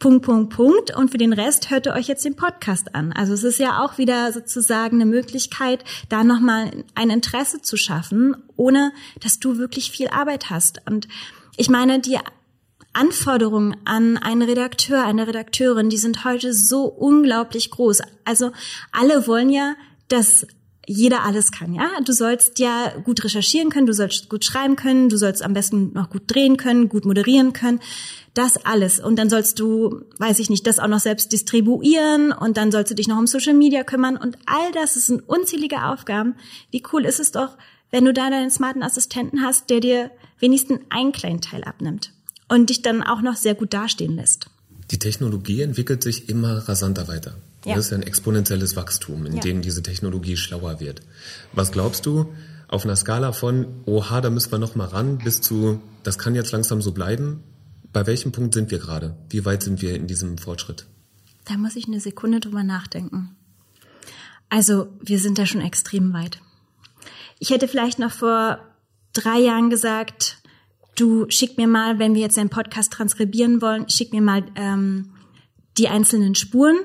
Punkt, 0.01 0.25
Punkt, 0.25 0.57
Punkt. 0.57 0.97
Und 0.97 1.11
für 1.11 1.19
den 1.19 1.35
Rest 1.35 1.71
hört 1.71 1.87
ihr 1.87 1.93
euch 1.93 2.09
jetzt 2.09 2.25
den 2.25 2.35
Podcast 2.35 2.95
an. 2.95 3.13
Also 3.13 3.35
es 3.35 3.45
ist 3.45 3.59
ja 3.59 3.85
auch 3.85 3.99
wieder 3.99 4.33
sozusagen 4.33 4.97
eine 4.97 5.05
Möglichkeit, 5.05 5.85
da 6.09 6.25
nochmal 6.25 6.85
ein 6.95 7.11
Interesse 7.11 7.61
zu 7.61 7.77
schaffen, 7.77 8.35
ohne 8.57 8.93
dass 9.21 9.39
du 9.39 9.59
wirklich 9.59 9.91
viel 9.93 10.09
Arbeit 10.09 10.49
hast. 10.49 10.81
Und 10.87 11.07
ich 11.57 11.69
meine, 11.69 12.01
die 12.01 12.19
Anforderungen 12.95 13.77
an 13.85 14.17
einen 14.17 14.43
Redakteur, 14.43 15.05
eine 15.05 15.27
Redakteurin, 15.27 15.91
die 15.91 15.99
sind 15.99 16.25
heute 16.25 16.55
so 16.55 16.85
unglaublich 16.85 17.71
groß. 17.71 18.01
Also 18.25 18.53
alle 18.93 19.27
wollen 19.27 19.51
ja, 19.51 19.75
dass 20.09 20.47
jeder 20.91 21.25
alles 21.25 21.51
kann, 21.53 21.73
ja. 21.75 21.89
Du 22.05 22.13
sollst 22.13 22.59
ja 22.59 22.93
gut 23.05 23.23
recherchieren 23.25 23.71
können, 23.71 23.87
du 23.87 23.93
sollst 23.93 24.29
gut 24.29 24.45
schreiben 24.45 24.77
können, 24.77 25.09
du 25.09 25.17
sollst 25.17 25.43
am 25.43 25.53
besten 25.53 25.93
noch 25.93 26.11
gut 26.11 26.23
drehen 26.27 26.57
können, 26.57 26.89
gut 26.89 27.05
moderieren 27.05 27.53
können 27.53 27.81
das 28.35 28.65
alles. 28.65 29.01
Und 29.01 29.19
dann 29.19 29.31
sollst 29.31 29.59
du, 29.59 30.03
weiß 30.19 30.39
ich 30.39 30.51
nicht, 30.51 30.67
das 30.67 30.79
auch 30.79 30.89
noch 30.89 31.01
selbst 31.01 31.33
distribuieren 31.33 32.33
und 32.33 32.57
dann 32.57 32.71
sollst 32.71 32.91
du 32.91 32.95
dich 32.95 33.09
noch 33.09 33.19
um 33.19 33.27
Social 33.27 33.55
Media 33.55 33.83
kümmern 33.83 34.17
und 34.17 34.39
all 34.47 34.73
das 34.73 34.95
sind 34.95 35.29
unzählige 35.29 35.85
Aufgaben. 35.85 36.35
Wie 36.71 36.83
cool 36.93 37.05
ist 37.05 37.21
es 37.21 37.33
doch, 37.33 37.57
wenn 37.91 38.05
du 38.05 38.13
da 38.13 38.31
deinen 38.31 38.51
smarten 38.51 38.83
Assistenten 38.83 39.43
hast, 39.43 39.69
der 39.71 39.81
dir 39.81 40.11
wenigstens 40.39 40.81
einen 40.91 41.13
kleinen 41.13 41.41
Teil 41.41 41.65
abnimmt 41.65 42.13
und 42.49 42.71
dich 42.71 42.83
dann 42.83 43.03
auch 43.03 43.21
noch 43.21 43.37
sehr 43.37 43.55
gut 43.55 43.75
dastehen 43.75 44.17
lässt. 44.17 44.47
Die 44.91 44.99
Technologie 44.99 45.63
entwickelt 45.63 46.03
sich 46.03 46.29
immer 46.29 46.69
rasanter 46.69 47.09
weiter. 47.09 47.37
Ja. 47.65 47.75
Das 47.75 47.87
ist 47.87 47.93
ein 47.93 48.03
exponentielles 48.03 48.75
Wachstum, 48.77 49.27
in 49.27 49.35
ja. 49.35 49.41
dem 49.41 49.61
diese 49.61 49.83
Technologie 49.83 50.37
schlauer 50.37 50.81
wird. 50.81 51.03
Was 51.53 51.73
glaubst 51.73 52.07
du 52.07 52.33
auf 52.69 52.85
einer 52.85 52.97
Skala 52.97 53.33
von, 53.33 53.67
oha, 53.85 54.21
da 54.21 54.31
müssen 54.31 54.53
wir 54.53 54.59
noch 54.59 54.77
mal 54.77 54.87
ran, 54.87 55.19
bis 55.19 55.41
zu, 55.41 55.81
das 56.03 56.19
kann 56.19 56.35
jetzt 56.35 56.53
langsam 56.53 56.81
so 56.81 56.93
bleiben? 56.93 57.43
Bei 57.93 58.07
welchem 58.07 58.33
Punkt 58.33 58.55
sind 58.55 58.71
wir 58.71 58.79
gerade? 58.79 59.17
Wie 59.29 59.45
weit 59.45 59.63
sind 59.63 59.83
wir 59.83 59.95
in 59.95 60.07
diesem 60.07 60.39
Fortschritt? 60.39 60.87
Da 61.45 61.57
muss 61.57 61.77
ich 61.77 61.87
eine 61.87 62.01
Sekunde 62.01 62.41
drüber 62.41 62.63
nachdenken. 62.63 63.35
Also, 64.49 64.89
wir 65.01 65.19
sind 65.19 65.39
da 65.39 65.47
schon 65.47 65.61
extrem 65.61 66.13
weit. 66.13 66.41
Ich 67.39 67.51
hätte 67.51 67.69
vielleicht 67.69 67.99
noch 67.99 68.13
vor 68.13 68.61
drei 69.13 69.39
Jahren 69.39 69.71
gesagt, 69.71 70.39
du 70.97 71.29
schick 71.29 71.57
mir 71.57 71.67
mal, 71.67 71.99
wenn 71.99 72.15
wir 72.15 72.21
jetzt 72.21 72.39
einen 72.39 72.51
Podcast 72.51 72.93
transkribieren 72.93 73.63
wollen, 73.63 73.89
schick 73.89 74.13
mir 74.13 74.23
mal 74.23 74.45
ähm, 74.57 75.11
die 75.79 75.89
einzelnen 75.89 76.35
Spuren, 76.35 76.77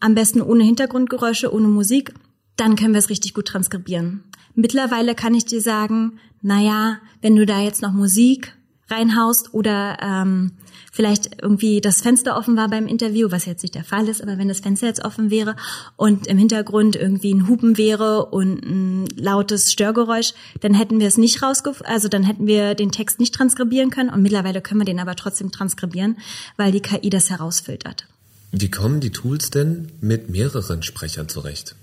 am 0.00 0.14
besten 0.14 0.42
ohne 0.42 0.64
Hintergrundgeräusche, 0.64 1.52
ohne 1.52 1.68
Musik, 1.68 2.14
dann 2.56 2.76
können 2.76 2.94
wir 2.94 2.98
es 2.98 3.10
richtig 3.10 3.34
gut 3.34 3.46
transkribieren. 3.46 4.24
Mittlerweile 4.54 5.14
kann 5.14 5.34
ich 5.34 5.44
dir 5.44 5.60
sagen, 5.60 6.18
naja, 6.42 6.98
wenn 7.22 7.36
du 7.36 7.46
da 7.46 7.60
jetzt 7.60 7.82
noch 7.82 7.92
Musik 7.92 8.54
reinhaust 8.88 9.54
oder 9.54 9.98
ähm, 10.02 10.52
vielleicht 10.92 11.40
irgendwie 11.40 11.80
das 11.80 12.02
Fenster 12.02 12.36
offen 12.36 12.56
war 12.56 12.68
beim 12.68 12.86
Interview, 12.86 13.30
was 13.30 13.46
jetzt 13.46 13.62
nicht 13.62 13.74
der 13.74 13.84
Fall 13.84 14.08
ist, 14.08 14.22
aber 14.22 14.38
wenn 14.38 14.48
das 14.48 14.60
Fenster 14.60 14.86
jetzt 14.86 15.04
offen 15.04 15.30
wäre 15.30 15.54
und 15.96 16.26
im 16.26 16.36
Hintergrund 16.36 16.96
irgendwie 16.96 17.32
ein 17.32 17.48
Hupen 17.48 17.78
wäre 17.78 18.26
und 18.26 18.64
ein 18.64 19.06
lautes 19.16 19.72
Störgeräusch, 19.72 20.32
dann 20.60 20.74
hätten 20.74 20.98
wir 20.98 21.06
es 21.06 21.16
nicht 21.16 21.42
rausgef 21.42 21.82
also 21.84 22.08
dann 22.08 22.24
hätten 22.24 22.46
wir 22.46 22.74
den 22.74 22.90
Text 22.90 23.20
nicht 23.20 23.34
transkribieren 23.34 23.90
können 23.90 24.10
und 24.10 24.22
mittlerweile 24.22 24.60
können 24.60 24.80
wir 24.80 24.86
den 24.86 25.00
aber 25.00 25.14
trotzdem 25.14 25.52
transkribieren, 25.52 26.18
weil 26.56 26.72
die 26.72 26.80
KI 26.80 27.10
das 27.10 27.30
herausfiltert. 27.30 28.06
Wie 28.52 28.70
kommen 28.70 29.00
die 29.00 29.10
Tools 29.10 29.50
denn 29.50 29.92
mit 30.00 30.30
mehreren 30.30 30.82
Sprechern 30.82 31.28
zurecht? 31.28 31.76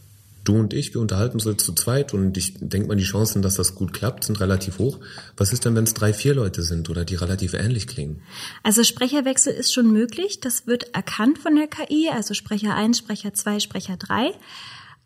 du 0.47 0.56
und 0.58 0.73
ich, 0.73 0.93
wir 0.93 1.01
unterhalten 1.01 1.36
uns 1.36 1.45
jetzt 1.45 1.65
zu 1.65 1.73
zweit 1.73 2.13
und 2.13 2.38
ich 2.38 2.53
denke 2.60 2.88
mal, 2.88 2.95
die 2.95 3.03
Chancen, 3.03 3.41
dass 3.41 3.56
das 3.56 3.75
gut 3.75 3.93
klappt, 3.93 4.23
sind 4.23 4.39
relativ 4.39 4.80
hoch. 4.80 4.99
Was 5.36 5.51
ist 5.51 5.65
denn, 5.65 5.75
wenn 5.75 5.84
es 5.84 5.93
drei, 5.93 6.13
vier 6.13 6.34
Leute 6.34 6.63
sind 6.63 6.89
oder 6.89 7.06
die 7.06 7.15
relativ 7.15 7.53
ähnlich 7.53 7.88
klingen? 7.88 8.21
Also 8.63 8.84
Sprecherwechsel 8.84 9.53
ist 9.53 9.73
schon 9.73 9.91
möglich. 9.91 10.39
Das 10.39 10.67
wird 10.67 10.95
erkannt 10.95 11.39
von 11.39 11.56
der 11.56 11.67
KI, 11.67 12.10
also 12.10 12.34
Sprecher 12.34 12.75
1, 12.75 12.97
Sprecher 12.97 13.34
2, 13.34 13.60
Sprecher 13.60 13.97
3. 13.97 14.32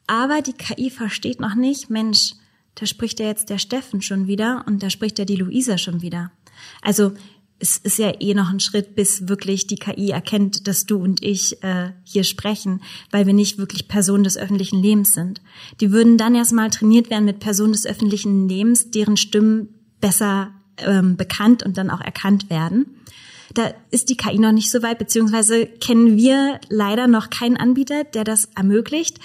Aber 0.08 0.42
die 0.42 0.54
KI 0.54 0.90
versteht 0.90 1.40
noch 1.40 1.56
nicht, 1.56 1.90
Mensch, 1.90 2.34
da 2.76 2.86
spricht 2.86 3.20
ja 3.20 3.28
jetzt 3.28 3.50
der 3.50 3.58
Steffen 3.58 4.02
schon 4.02 4.28
wieder 4.28 4.64
und 4.68 4.84
da 4.84 4.90
spricht 4.90 5.20
ja 5.20 5.26
die 5.26 5.36
Luisa 5.36 5.78
schon 5.78 6.02
wieder. 6.02 6.32
Also 6.82 7.14
es 7.62 7.78
ist 7.78 8.00
ja 8.00 8.12
eh 8.20 8.34
noch 8.34 8.50
ein 8.50 8.60
Schritt, 8.60 8.96
bis 8.96 9.28
wirklich 9.28 9.68
die 9.68 9.76
KI 9.76 10.10
erkennt, 10.10 10.68
dass 10.68 10.86
du 10.86 10.98
und 10.98 11.24
ich 11.24 11.64
äh, 11.64 11.92
hier 12.04 12.24
sprechen, 12.24 12.82
weil 13.12 13.28
wir 13.28 13.34
nicht 13.34 13.60
wirklich 13.60 13.88
Personen 13.88 14.24
des 14.24 14.38
öffentlichen 14.38 14.82
Lebens 14.82 15.14
sind. 15.14 15.42
Die 15.80 15.92
würden 15.92 16.18
dann 16.18 16.34
erstmal 16.34 16.72
trainiert 16.72 17.10
werden 17.12 17.26
mit 17.26 17.40
Personen 17.40 17.74
des 17.74 17.86
öffentlichen 17.86 18.50
Lebens, 18.50 18.90
deren 18.90 19.16
Stimmen 19.16 19.70
besser 20.00 20.52
ähm, 20.78 21.18
bekannt 21.18 21.64
und 21.64 21.78
dann 21.78 21.92
auch 21.92 22.02
erkannt 22.02 22.50
werden. 22.50 22.98
Da 23.54 23.74
ist 23.92 24.10
die 24.10 24.18
KI 24.18 24.40
noch 24.40 24.54
nicht 24.54 24.72
so 24.72 24.82
weit, 24.82 24.98
beziehungsweise 24.98 25.68
kennen 25.68 26.18
wir 26.18 26.60
leider 26.70 27.08
noch 27.08 27.30
keinen 27.30 27.58
Anbieter, 27.58 28.06
der 28.06 28.24
das 28.24 28.50
ermöglicht. 28.56 29.20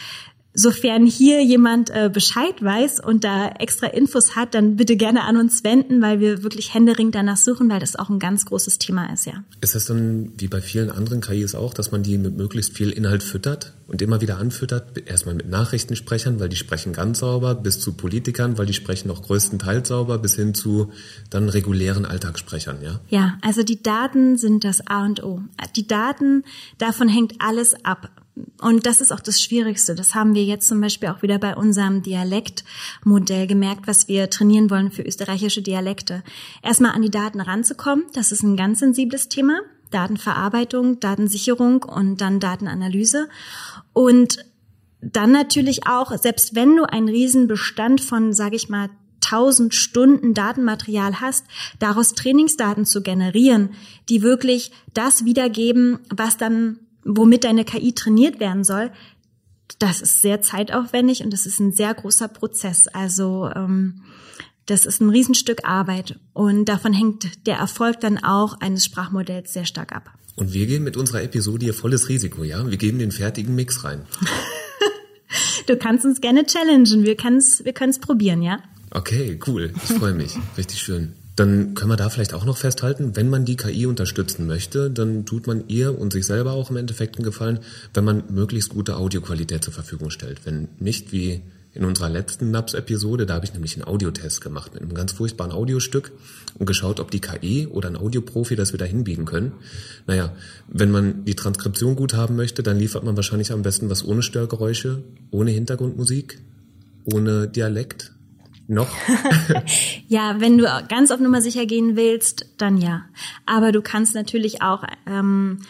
Sofern 0.59 1.05
hier 1.05 1.45
jemand 1.45 1.91
äh, 1.91 2.11
Bescheid 2.11 2.63
weiß 2.63 3.01
und 3.01 3.25
da 3.25 3.49
extra 3.59 3.89
Infos 3.89 4.37
hat, 4.37 4.55
dann 4.55 4.77
bitte 4.77 4.97
gerne 4.97 5.25
an 5.25 5.37
uns 5.37 5.63
wenden, 5.65 6.01
weil 6.01 6.19
wir 6.19 6.43
wirklich 6.43 6.73
händeringend 6.73 7.15
danach 7.15 7.37
suchen, 7.37 7.69
weil 7.69 7.79
das 7.79 7.95
auch 7.95 8.09
ein 8.09 8.19
ganz 8.19 8.47
großes 8.47 8.79
Thema 8.79 9.13
ist, 9.13 9.27
ja. 9.27 9.45
Ist 9.61 9.75
das 9.75 9.85
dann 9.85 10.33
wie 10.39 10.49
bei 10.49 10.63
vielen 10.63 10.91
anderen 10.91 11.21
KIs 11.21 11.55
auch, 11.55 11.75
dass 11.75 11.93
man 11.93 12.03
die 12.03 12.17
mit 12.17 12.39
möglichst 12.39 12.73
viel 12.73 12.89
Inhalt 12.89 13.23
füttert 13.23 13.75
und 13.87 14.01
immer 14.01 14.23
wieder 14.23 14.39
anfüttert? 14.39 14.97
Erstmal 15.07 15.35
mit 15.35 15.47
Nachrichtensprechern, 15.47 16.41
weil 16.41 16.49
die 16.49 16.57
sprechen 16.57 16.95
ganz 16.95 17.19
sauber, 17.19 17.55
bis 17.55 17.79
zu 17.79 17.93
Politikern, 17.93 18.57
weil 18.57 18.65
die 18.65 18.73
sprechen 18.73 19.11
auch 19.11 19.21
größtenteils 19.21 19.89
sauber, 19.89 20.17
bis 20.17 20.37
hin 20.37 20.55
zu 20.55 20.91
dann 21.29 21.51
regulären 21.51 22.07
Alltagssprechern, 22.07 22.79
ja? 22.83 23.01
Ja, 23.11 23.37
also 23.43 23.63
die 23.63 23.83
Daten 23.83 24.39
sind 24.39 24.65
das 24.65 24.87
A 24.87 25.05
und 25.05 25.23
O. 25.23 25.43
Die 25.77 25.87
Daten, 25.87 26.45
davon 26.79 27.09
hängt 27.09 27.35
alles 27.41 27.75
ab 27.85 28.11
und 28.61 28.85
das 28.85 29.01
ist 29.01 29.13
auch 29.13 29.21
das 29.21 29.41
Schwierigste. 29.41 29.95
Das 29.95 30.15
haben 30.15 30.35
wir 30.35 30.45
jetzt 30.45 30.69
zum 30.69 30.81
Beispiel 30.81 31.09
auch 31.09 31.23
wieder 31.23 31.39
bei 31.39 31.57
unserem 31.57 32.03
Dialektmodell 32.03 33.47
gemerkt, 33.47 33.87
was 33.87 34.09
wir 34.09 34.29
trainieren 34.29 34.71
wollen 34.71 34.91
für 34.91 35.03
österreichische 35.03 35.63
Dialekte. 35.63 36.23
Erstmal 36.63 36.93
an 36.93 37.03
die 37.03 37.11
Daten 37.11 37.41
ranzukommen, 37.41 38.05
das 38.13 38.33
ist 38.33 38.43
ein 38.43 38.57
ganz 38.57 38.81
sensibles 38.81 39.29
Thema. 39.29 39.61
Datenverarbeitung, 39.91 41.01
Datensicherung 41.01 41.85
und 41.85 42.21
dann 42.21 42.41
Datenanalyse. 42.41 43.29
Und 43.93 44.45
dann 45.01 45.31
natürlich 45.31 45.87
auch, 45.87 46.17
selbst 46.19 46.55
wenn 46.55 46.77
du 46.77 46.85
einen 46.85 47.09
Riesenbestand 47.09 48.01
von, 48.01 48.33
sage 48.33 48.57
ich 48.57 48.69
mal, 48.69 48.91
1000 49.25 49.75
Stunden 49.75 50.35
Datenmaterial 50.35 51.21
hast, 51.21 51.47
daraus 51.79 52.15
Trainingsdaten 52.15 52.85
zu 52.85 53.03
generieren, 53.03 53.71
die 54.09 54.23
wirklich 54.23 54.73
das 54.93 55.25
wiedergeben, 55.25 56.01
was 56.15 56.37
dann 56.37 56.81
womit 57.07 57.45
deine 57.45 57.65
KI 57.65 57.93
trainiert 57.95 58.41
werden 58.41 58.65
soll, 58.65 58.91
das 59.79 60.01
ist 60.01 60.21
sehr 60.21 60.43
zeitaufwendig 60.43 61.23
und 61.23 61.33
das 61.33 61.47
ist 61.47 61.59
ein 61.61 61.73
sehr 61.73 61.93
großer 61.95 62.29
Prozess. 62.29 62.89
Also 62.89 63.51
ähm, 63.55 64.03
das 64.67 64.87
ist 64.87 65.01
ein 65.01 65.11
Riesenstück 65.11 65.65
Arbeit 65.65 66.19
und 66.33 66.67
davon 66.67 66.93
hängt 66.93 67.47
der 67.47 67.57
Erfolg 67.57 68.01
dann 68.01 68.19
auch 68.23 68.61
eines 68.61 68.85
Sprachmodells 68.85 69.53
sehr 69.53 69.65
stark 69.65 69.93
ab. 69.93 70.11
Und 70.35 70.53
wir 70.53 70.67
gehen 70.67 70.85
mit 70.85 70.97
unserer 70.97 71.23
Episode 71.23 71.65
hier 71.65 71.75
volles 71.75 72.09
Risiko, 72.09 72.45
ja? 72.45 72.69
Wir 72.69 72.77
geben 72.77 72.99
den 72.99 73.11
fertigen 73.11 73.55
Mix 73.55 73.85
rein. 73.85 74.03
du 75.67 75.77
kannst 75.77 76.05
uns 76.05 76.21
gerne 76.21 76.45
challengen, 76.45 77.05
wir 77.05 77.17
können 77.17 77.39
es 77.39 77.65
wir 77.65 77.73
probieren, 77.73 78.43
ja? 78.43 78.59
Okay, 78.91 79.39
cool. 79.47 79.73
Ich 79.77 79.95
freue 79.95 80.15
mich. 80.15 80.37
Richtig 80.57 80.81
schön. 80.81 81.15
Dann 81.37 81.75
können 81.75 81.91
wir 81.91 81.97
da 81.97 82.09
vielleicht 82.09 82.33
auch 82.33 82.47
noch 82.47 82.57
festhalten, 82.57 83.15
wenn 83.15 83.29
man 83.29 83.45
die 83.45 83.57
KI 83.57 83.85
unterstützen 83.85 84.47
möchte, 84.47 84.91
dann 84.91 85.27
tut 85.27 85.47
man 85.47 85.69
ihr 85.69 85.99
und 85.99 86.13
sich 86.13 86.27
selber 86.27 86.53
auch 86.53 86.71
im 86.71 86.77
Endeffekt 86.77 87.17
einen 87.17 87.25
Gefallen, 87.25 87.61
wenn 87.93 88.05
man 88.05 88.25
möglichst 88.31 88.71
gute 88.71 88.97
Audioqualität 88.97 89.63
zur 89.63 89.75
Verfügung 89.75 90.11
stellt. 90.11 90.47
Wenn 90.47 90.69
nicht 90.79 91.13
wie 91.13 91.43
in 91.75 91.85
unserer 91.85 92.09
letzten 92.09 92.51
NAPS-Episode, 92.51 93.27
da 93.27 93.35
habe 93.35 93.45
ich 93.45 93.53
nämlich 93.53 93.75
einen 93.75 93.85
Audiotest 93.85 94.41
gemacht 94.41 94.73
mit 94.73 94.83
einem 94.83 94.95
ganz 94.95 95.13
furchtbaren 95.13 95.53
Audiostück 95.53 96.11
und 96.55 96.65
geschaut, 96.65 97.01
ob 97.01 97.11
die 97.11 97.21
KI 97.21 97.67
oder 97.67 97.91
ein 97.91 97.97
Audioprofi 97.97 98.57
das 98.57 98.73
wieder 98.73 98.87
hinbiegen 98.87 99.27
können. 99.27 99.53
Naja, 100.07 100.35
wenn 100.69 100.91
man 100.91 101.27
die 101.27 101.35
Transkription 101.35 101.95
gut 101.95 102.15
haben 102.15 102.35
möchte, 102.35 102.63
dann 102.63 102.79
liefert 102.79 103.05
man 103.05 103.17
wahrscheinlich 103.17 103.53
am 103.53 103.61
besten 103.61 103.91
was 103.91 104.07
ohne 104.07 104.23
Störgeräusche, 104.23 105.03
ohne 105.31 105.51
Hintergrundmusik, 105.51 106.41
ohne 107.05 107.47
Dialekt, 107.47 108.13
noch? 108.69 108.89
ja, 110.09 110.37
wenn 110.39 110.59
du 110.59 110.65
ganz 110.89 111.11
auf 111.11 111.21
Nummer 111.21 111.41
sicher 111.41 111.67
gehen 111.67 111.97
willst, 111.97 112.47
dann 112.59 112.79
ja. 112.79 113.05
Aber 113.45 113.73
du 113.73 113.83
kannst 113.83 114.15
natürlich 114.15 114.63
auch, 114.63 114.85
ähm, 115.07 115.61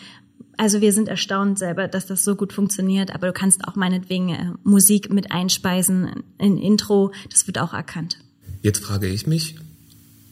also 0.57 0.81
wir 0.81 0.93
sind 0.93 1.09
erstaunt 1.09 1.59
selber, 1.59 1.89
dass 1.89 2.07
das 2.07 2.25
so 2.25 2.35
gut 2.35 2.53
funktioniert, 2.53 3.15
aber 3.15 3.29
du 3.29 3.33
kannst 3.33 3.67
auch 3.67 3.77
meinetwegen 3.77 4.29
äh, 4.31 4.53
Musik 4.65 5.13
mit 5.13 5.31
einspeisen 5.31 6.25
in 6.39 6.59
Intro, 6.59 7.13
das 7.31 7.47
wird 7.47 7.59
auch 7.59 7.75
erkannt. 7.75 8.19
Jetzt 8.63 8.83
frage 8.83 9.07
ich 9.07 9.27
mich, 9.27 9.57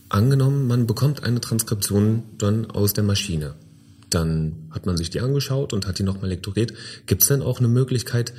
angenommen, 0.08 0.66
man 0.66 0.86
bekommt 0.86 1.22
eine 1.22 1.40
Transkription 1.40 2.22
dann 2.38 2.70
aus 2.70 2.92
der 2.92 3.04
Maschine. 3.04 3.54
Dann 4.10 4.68
hat 4.70 4.86
man 4.86 4.96
sich 4.96 5.10
die 5.10 5.20
angeschaut 5.20 5.72
und 5.72 5.86
hat 5.86 5.98
die 5.98 6.04
nochmal 6.04 6.30
lektoriert. 6.30 6.72
Gibt 7.06 7.22
es 7.22 7.28
denn 7.28 7.42
auch 7.42 7.58
eine 7.58 7.68
Möglichkeit, 7.68 8.32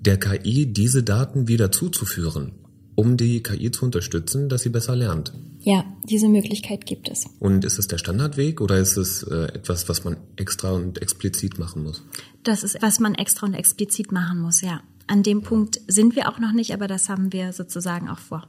der 0.00 0.18
KI 0.18 0.66
diese 0.66 1.02
Daten 1.02 1.48
wieder 1.48 1.70
zuzuführen? 1.70 2.52
Um 2.98 3.16
die 3.16 3.44
KI 3.44 3.70
zu 3.70 3.84
unterstützen, 3.84 4.48
dass 4.48 4.62
sie 4.62 4.70
besser 4.70 4.96
lernt. 4.96 5.32
Ja, 5.60 5.84
diese 6.02 6.28
Möglichkeit 6.28 6.84
gibt 6.84 7.08
es. 7.08 7.26
Und 7.38 7.64
ist 7.64 7.78
es 7.78 7.86
der 7.86 7.96
Standardweg 7.96 8.60
oder 8.60 8.76
ist 8.76 8.96
es 8.96 9.22
äh, 9.22 9.44
etwas, 9.54 9.88
was 9.88 10.02
man 10.02 10.16
extra 10.34 10.72
und 10.72 11.00
explizit 11.00 11.60
machen 11.60 11.84
muss? 11.84 12.02
Das 12.42 12.64
ist, 12.64 12.82
was 12.82 12.98
man 12.98 13.14
extra 13.14 13.46
und 13.46 13.54
explizit 13.54 14.10
machen 14.10 14.40
muss, 14.40 14.62
ja. 14.62 14.80
An 15.06 15.22
dem 15.22 15.42
Punkt 15.42 15.80
sind 15.86 16.16
wir 16.16 16.28
auch 16.28 16.40
noch 16.40 16.52
nicht, 16.52 16.74
aber 16.74 16.88
das 16.88 17.08
haben 17.08 17.32
wir 17.32 17.52
sozusagen 17.52 18.08
auch 18.08 18.18
vor. 18.18 18.48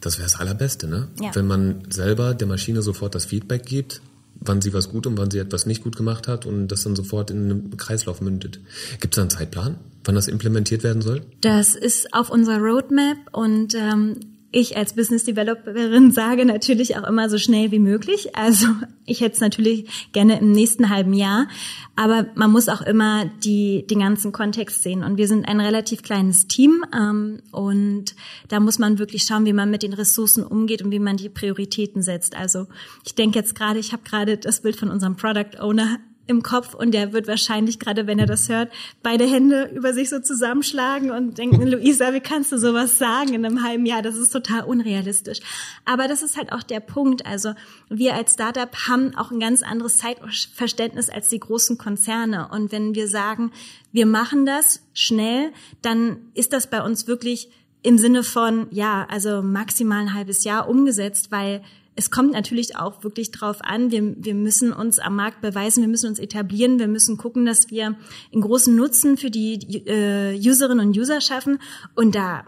Das 0.00 0.18
wäre 0.18 0.26
das 0.30 0.38
Allerbeste, 0.38 0.86
ne? 0.86 1.08
Ja. 1.20 1.34
Wenn 1.34 1.48
man 1.48 1.82
selber 1.90 2.34
der 2.34 2.46
Maschine 2.46 2.82
sofort 2.82 3.16
das 3.16 3.24
Feedback 3.24 3.66
gibt, 3.66 4.00
wann 4.40 4.60
sie 4.60 4.72
was 4.72 4.88
gut 4.88 5.06
und 5.06 5.18
wann 5.18 5.30
sie 5.30 5.38
etwas 5.38 5.66
nicht 5.66 5.82
gut 5.82 5.96
gemacht 5.96 6.28
hat 6.28 6.46
und 6.46 6.68
das 6.68 6.84
dann 6.84 6.96
sofort 6.96 7.30
in 7.30 7.50
einen 7.50 7.76
Kreislauf 7.76 8.20
mündet. 8.20 8.60
Gibt 9.00 9.14
es 9.14 9.16
da 9.16 9.22
einen 9.22 9.30
Zeitplan, 9.30 9.78
wann 10.04 10.14
das 10.14 10.28
implementiert 10.28 10.82
werden 10.82 11.02
soll? 11.02 11.22
Das 11.40 11.74
ist 11.74 12.14
auf 12.14 12.30
unserer 12.30 12.58
Roadmap 12.58 13.18
und 13.32 13.74
ähm, 13.74 14.16
ich 14.50 14.76
als 14.78 14.94
Business 14.94 15.24
Developerin 15.24 16.10
sage 16.10 16.46
natürlich 16.46 16.96
auch 16.96 17.06
immer 17.06 17.28
so 17.28 17.36
schnell 17.36 17.70
wie 17.70 17.78
möglich. 17.78 18.34
Also 18.34 18.66
ich 19.04 19.20
hätte 19.20 19.34
es 19.34 19.40
natürlich 19.40 20.10
gerne 20.12 20.38
im 20.38 20.52
nächsten 20.52 20.88
halben 20.88 21.12
Jahr, 21.12 21.48
aber 21.96 22.26
man 22.34 22.50
muss 22.50 22.68
auch 22.68 22.80
immer 22.80 23.26
die, 23.44 23.86
den 23.86 24.00
ganzen 24.00 24.32
Kontext 24.32 24.82
sehen. 24.82 25.04
Und 25.04 25.18
wir 25.18 25.28
sind 25.28 25.46
ein 25.46 25.60
relativ 25.60 26.02
kleines 26.02 26.46
Team 26.46 26.84
ähm, 26.96 27.40
und 27.52 28.14
da 28.48 28.58
muss 28.60 28.78
man 28.78 28.98
wirklich 28.98 29.24
schauen, 29.24 29.44
wie 29.44 29.52
man 29.52 29.70
mit 29.70 29.82
den 29.82 29.92
Ressourcen 29.92 30.44
umgeht 30.44 30.80
und 30.80 30.92
wie 30.92 30.98
man 30.98 31.18
die 31.18 31.28
Prioritäten 31.28 32.02
setzt. 32.02 32.34
Also 32.34 32.66
ich 33.04 33.14
denke 33.14 33.38
jetzt 33.38 33.54
gerade, 33.54 33.78
ich 33.78 33.92
habe 33.92 34.02
gerade 34.04 34.38
das 34.38 34.62
Bild 34.62 34.76
von 34.76 34.90
unserem 34.90 35.16
Product 35.16 35.60
Owner 35.60 35.98
im 36.28 36.42
Kopf 36.42 36.74
und 36.74 36.92
der 36.92 37.12
wird 37.12 37.26
wahrscheinlich, 37.26 37.78
gerade 37.78 38.06
wenn 38.06 38.18
er 38.18 38.26
das 38.26 38.48
hört, 38.48 38.70
beide 39.02 39.24
Hände 39.24 39.70
über 39.74 39.92
sich 39.94 40.10
so 40.10 40.20
zusammenschlagen 40.20 41.10
und 41.10 41.38
denken, 41.38 41.62
Luisa, 41.66 42.12
wie 42.12 42.20
kannst 42.20 42.52
du 42.52 42.58
sowas 42.58 42.98
sagen 42.98 43.34
in 43.34 43.44
einem 43.44 43.64
halben 43.64 43.86
Jahr? 43.86 44.02
Das 44.02 44.16
ist 44.16 44.30
total 44.30 44.64
unrealistisch. 44.64 45.40
Aber 45.84 46.06
das 46.06 46.22
ist 46.22 46.36
halt 46.36 46.52
auch 46.52 46.62
der 46.62 46.80
Punkt. 46.80 47.26
Also 47.26 47.54
wir 47.88 48.14
als 48.14 48.34
Startup 48.34 48.70
haben 48.86 49.16
auch 49.16 49.30
ein 49.30 49.40
ganz 49.40 49.62
anderes 49.62 49.96
Zeitverständnis 49.96 51.08
als 51.08 51.30
die 51.30 51.40
großen 51.40 51.78
Konzerne. 51.78 52.48
Und 52.52 52.72
wenn 52.72 52.94
wir 52.94 53.08
sagen, 53.08 53.50
wir 53.90 54.06
machen 54.06 54.44
das 54.44 54.82
schnell, 54.92 55.50
dann 55.80 56.18
ist 56.34 56.52
das 56.52 56.68
bei 56.68 56.82
uns 56.82 57.06
wirklich 57.06 57.50
im 57.82 57.96
Sinne 57.96 58.22
von, 58.22 58.66
ja, 58.70 59.06
also 59.08 59.40
maximal 59.40 60.00
ein 60.00 60.14
halbes 60.14 60.44
Jahr 60.44 60.68
umgesetzt, 60.68 61.30
weil 61.30 61.62
es 61.98 62.12
kommt 62.12 62.30
natürlich 62.30 62.76
auch 62.76 63.02
wirklich 63.02 63.32
drauf 63.32 63.58
an, 63.60 63.90
wir, 63.90 64.14
wir 64.24 64.34
müssen 64.34 64.72
uns 64.72 65.00
am 65.00 65.16
Markt 65.16 65.40
beweisen, 65.40 65.80
wir 65.80 65.88
müssen 65.88 66.08
uns 66.08 66.20
etablieren, 66.20 66.78
wir 66.78 66.86
müssen 66.86 67.16
gucken, 67.16 67.44
dass 67.44 67.72
wir 67.72 67.96
einen 68.32 68.40
großen 68.40 68.74
Nutzen 68.74 69.16
für 69.16 69.32
die 69.32 69.54
äh, 69.84 70.38
Userinnen 70.38 70.86
und 70.86 70.96
User 70.96 71.20
schaffen. 71.20 71.58
Und 71.96 72.14
da 72.14 72.44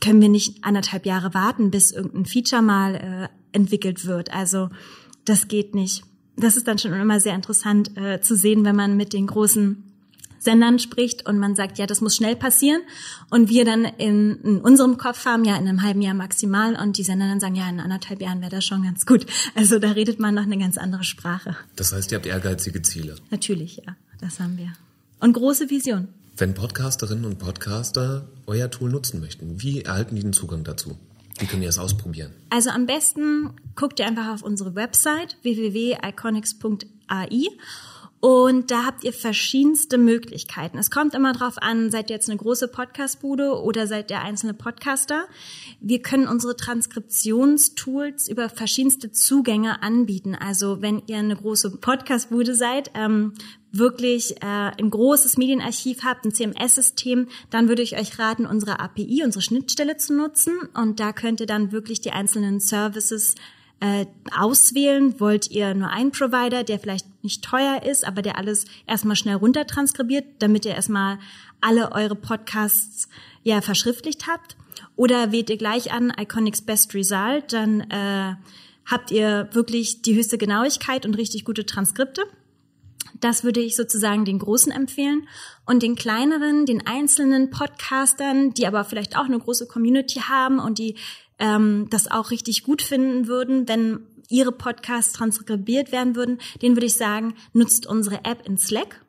können 0.00 0.22
wir 0.22 0.30
nicht 0.30 0.64
anderthalb 0.64 1.04
Jahre 1.04 1.34
warten, 1.34 1.70
bis 1.70 1.92
irgendein 1.92 2.24
Feature 2.24 2.62
mal 2.62 2.94
äh, 2.94 3.28
entwickelt 3.52 4.06
wird. 4.06 4.32
Also 4.32 4.70
das 5.26 5.46
geht 5.46 5.74
nicht. 5.74 6.02
Das 6.34 6.56
ist 6.56 6.66
dann 6.66 6.78
schon 6.78 6.94
immer 6.94 7.20
sehr 7.20 7.34
interessant 7.34 7.98
äh, 7.98 8.22
zu 8.22 8.34
sehen, 8.34 8.64
wenn 8.64 8.76
man 8.76 8.96
mit 8.96 9.12
den 9.12 9.26
großen 9.26 9.85
Sendern 10.46 10.78
spricht 10.78 11.26
und 11.26 11.38
man 11.38 11.56
sagt, 11.56 11.76
ja, 11.76 11.86
das 11.86 12.00
muss 12.00 12.16
schnell 12.16 12.36
passieren 12.36 12.80
und 13.28 13.50
wir 13.50 13.66
dann 13.66 13.84
in, 13.84 14.40
in 14.42 14.60
unserem 14.60 14.96
Kopf 14.96 15.26
haben, 15.26 15.44
ja, 15.44 15.56
in 15.56 15.68
einem 15.68 15.82
halben 15.82 16.00
Jahr 16.00 16.14
maximal 16.14 16.74
und 16.80 16.96
die 16.96 17.02
Sender 17.02 17.28
dann 17.28 17.40
sagen, 17.40 17.56
ja, 17.56 17.68
in 17.68 17.80
anderthalb 17.80 18.22
Jahren 18.22 18.40
wäre 18.40 18.52
das 18.52 18.64
schon 18.64 18.82
ganz 18.82 19.04
gut. 19.04 19.26
Also 19.54 19.78
da 19.78 19.90
redet 19.90 20.20
man 20.20 20.34
noch 20.34 20.44
eine 20.44 20.56
ganz 20.56 20.78
andere 20.78 21.04
Sprache. 21.04 21.56
Das 21.74 21.92
heißt, 21.92 22.12
ihr 22.12 22.16
habt 22.16 22.26
ehrgeizige 22.26 22.80
Ziele. 22.82 23.16
Natürlich, 23.30 23.82
ja, 23.86 23.96
das 24.20 24.40
haben 24.40 24.56
wir. 24.56 24.72
Und 25.20 25.32
große 25.32 25.68
Vision. 25.68 26.08
Wenn 26.36 26.54
Podcasterinnen 26.54 27.24
und 27.24 27.38
Podcaster 27.38 28.28
euer 28.46 28.70
Tool 28.70 28.90
nutzen 28.90 29.20
möchten, 29.20 29.60
wie 29.62 29.82
erhalten 29.82 30.14
die 30.14 30.22
den 30.22 30.32
Zugang 30.32 30.62
dazu? 30.64 30.96
Wie 31.38 31.46
können 31.46 31.62
die 31.62 31.66
das 31.66 31.78
ausprobieren? 31.78 32.32
Also 32.50 32.70
am 32.70 32.86
besten 32.86 33.50
guckt 33.74 33.98
ihr 34.00 34.06
einfach 34.06 34.32
auf 34.32 34.42
unsere 34.42 34.74
Website 34.74 35.36
www.iconics.ai 35.42 37.48
und 38.20 38.70
da 38.70 38.86
habt 38.86 39.04
ihr 39.04 39.12
verschiedenste 39.12 39.98
Möglichkeiten. 39.98 40.78
Es 40.78 40.90
kommt 40.90 41.14
immer 41.14 41.32
drauf 41.32 41.58
an, 41.58 41.90
seid 41.90 42.08
ihr 42.10 42.16
jetzt 42.16 42.30
eine 42.30 42.38
große 42.38 42.68
Podcastbude 42.68 43.60
oder 43.60 43.86
seid 43.86 44.10
ihr 44.10 44.22
einzelne 44.22 44.54
Podcaster. 44.54 45.26
Wir 45.80 46.00
können 46.00 46.26
unsere 46.26 46.56
Transkriptionstools 46.56 48.28
über 48.28 48.48
verschiedenste 48.48 49.12
Zugänge 49.12 49.82
anbieten. 49.82 50.34
Also 50.34 50.80
wenn 50.80 51.02
ihr 51.06 51.18
eine 51.18 51.36
große 51.36 51.76
Podcastbude 51.76 52.54
seid, 52.54 52.90
ähm, 52.94 53.34
wirklich 53.70 54.42
äh, 54.42 54.72
ein 54.78 54.90
großes 54.90 55.36
Medienarchiv 55.36 56.02
habt, 56.02 56.24
ein 56.24 56.32
CMS-System, 56.32 57.28
dann 57.50 57.68
würde 57.68 57.82
ich 57.82 57.98
euch 57.98 58.18
raten, 58.18 58.46
unsere 58.46 58.80
API, 58.80 59.22
unsere 59.24 59.42
Schnittstelle 59.42 59.98
zu 59.98 60.14
nutzen. 60.14 60.54
Und 60.74 61.00
da 61.00 61.12
könnt 61.12 61.40
ihr 61.40 61.46
dann 61.46 61.70
wirklich 61.70 62.00
die 62.00 62.12
einzelnen 62.12 62.60
Services 62.60 63.34
äh, 63.80 64.06
auswählen. 64.34 65.20
Wollt 65.20 65.50
ihr 65.50 65.74
nur 65.74 65.90
einen 65.90 66.12
Provider, 66.12 66.64
der 66.64 66.78
vielleicht 66.78 67.06
nicht 67.26 67.44
teuer 67.44 67.82
ist, 67.82 68.06
aber 68.06 68.22
der 68.22 68.38
alles 68.38 68.64
erstmal 68.86 69.16
schnell 69.16 69.36
runtertranskribiert, 69.36 70.24
damit 70.38 70.64
ihr 70.64 70.74
erstmal 70.74 71.18
alle 71.60 71.92
eure 71.92 72.16
Podcasts 72.16 73.08
ja 73.42 73.60
verschriftlicht 73.60 74.26
habt? 74.26 74.56
Oder 74.96 75.32
wählt 75.32 75.50
ihr 75.50 75.58
gleich 75.58 75.92
an 75.92 76.12
Iconics 76.18 76.62
Best 76.62 76.94
Result, 76.94 77.52
dann 77.52 77.82
äh, 77.82 78.34
habt 78.86 79.10
ihr 79.10 79.48
wirklich 79.52 80.02
die 80.02 80.16
höchste 80.16 80.38
Genauigkeit 80.38 81.04
und 81.04 81.14
richtig 81.14 81.44
gute 81.44 81.66
Transkripte. 81.66 82.22
Das 83.20 83.44
würde 83.44 83.60
ich 83.60 83.76
sozusagen 83.76 84.24
den 84.24 84.38
Großen 84.38 84.72
empfehlen. 84.72 85.28
Und 85.64 85.82
den 85.82 85.96
kleineren, 85.96 86.66
den 86.66 86.86
einzelnen 86.86 87.50
Podcastern, 87.50 88.52
die 88.54 88.66
aber 88.66 88.84
vielleicht 88.84 89.16
auch 89.16 89.24
eine 89.24 89.38
große 89.38 89.66
Community 89.66 90.20
haben 90.20 90.58
und 90.58 90.78
die 90.78 90.96
ähm, 91.38 91.88
das 91.90 92.10
auch 92.10 92.30
richtig 92.30 92.62
gut 92.62 92.82
finden 92.82 93.26
würden, 93.26 93.68
wenn 93.68 94.06
ihre 94.28 94.52
Podcasts 94.52 95.12
transkribiert 95.12 95.92
werden 95.92 96.16
würden, 96.16 96.38
den 96.62 96.76
würde 96.76 96.86
ich 96.86 96.94
sagen, 96.94 97.34
nutzt 97.52 97.86
unsere 97.86 98.24
App 98.24 98.46
in 98.46 98.58
Slack. 98.58 99.06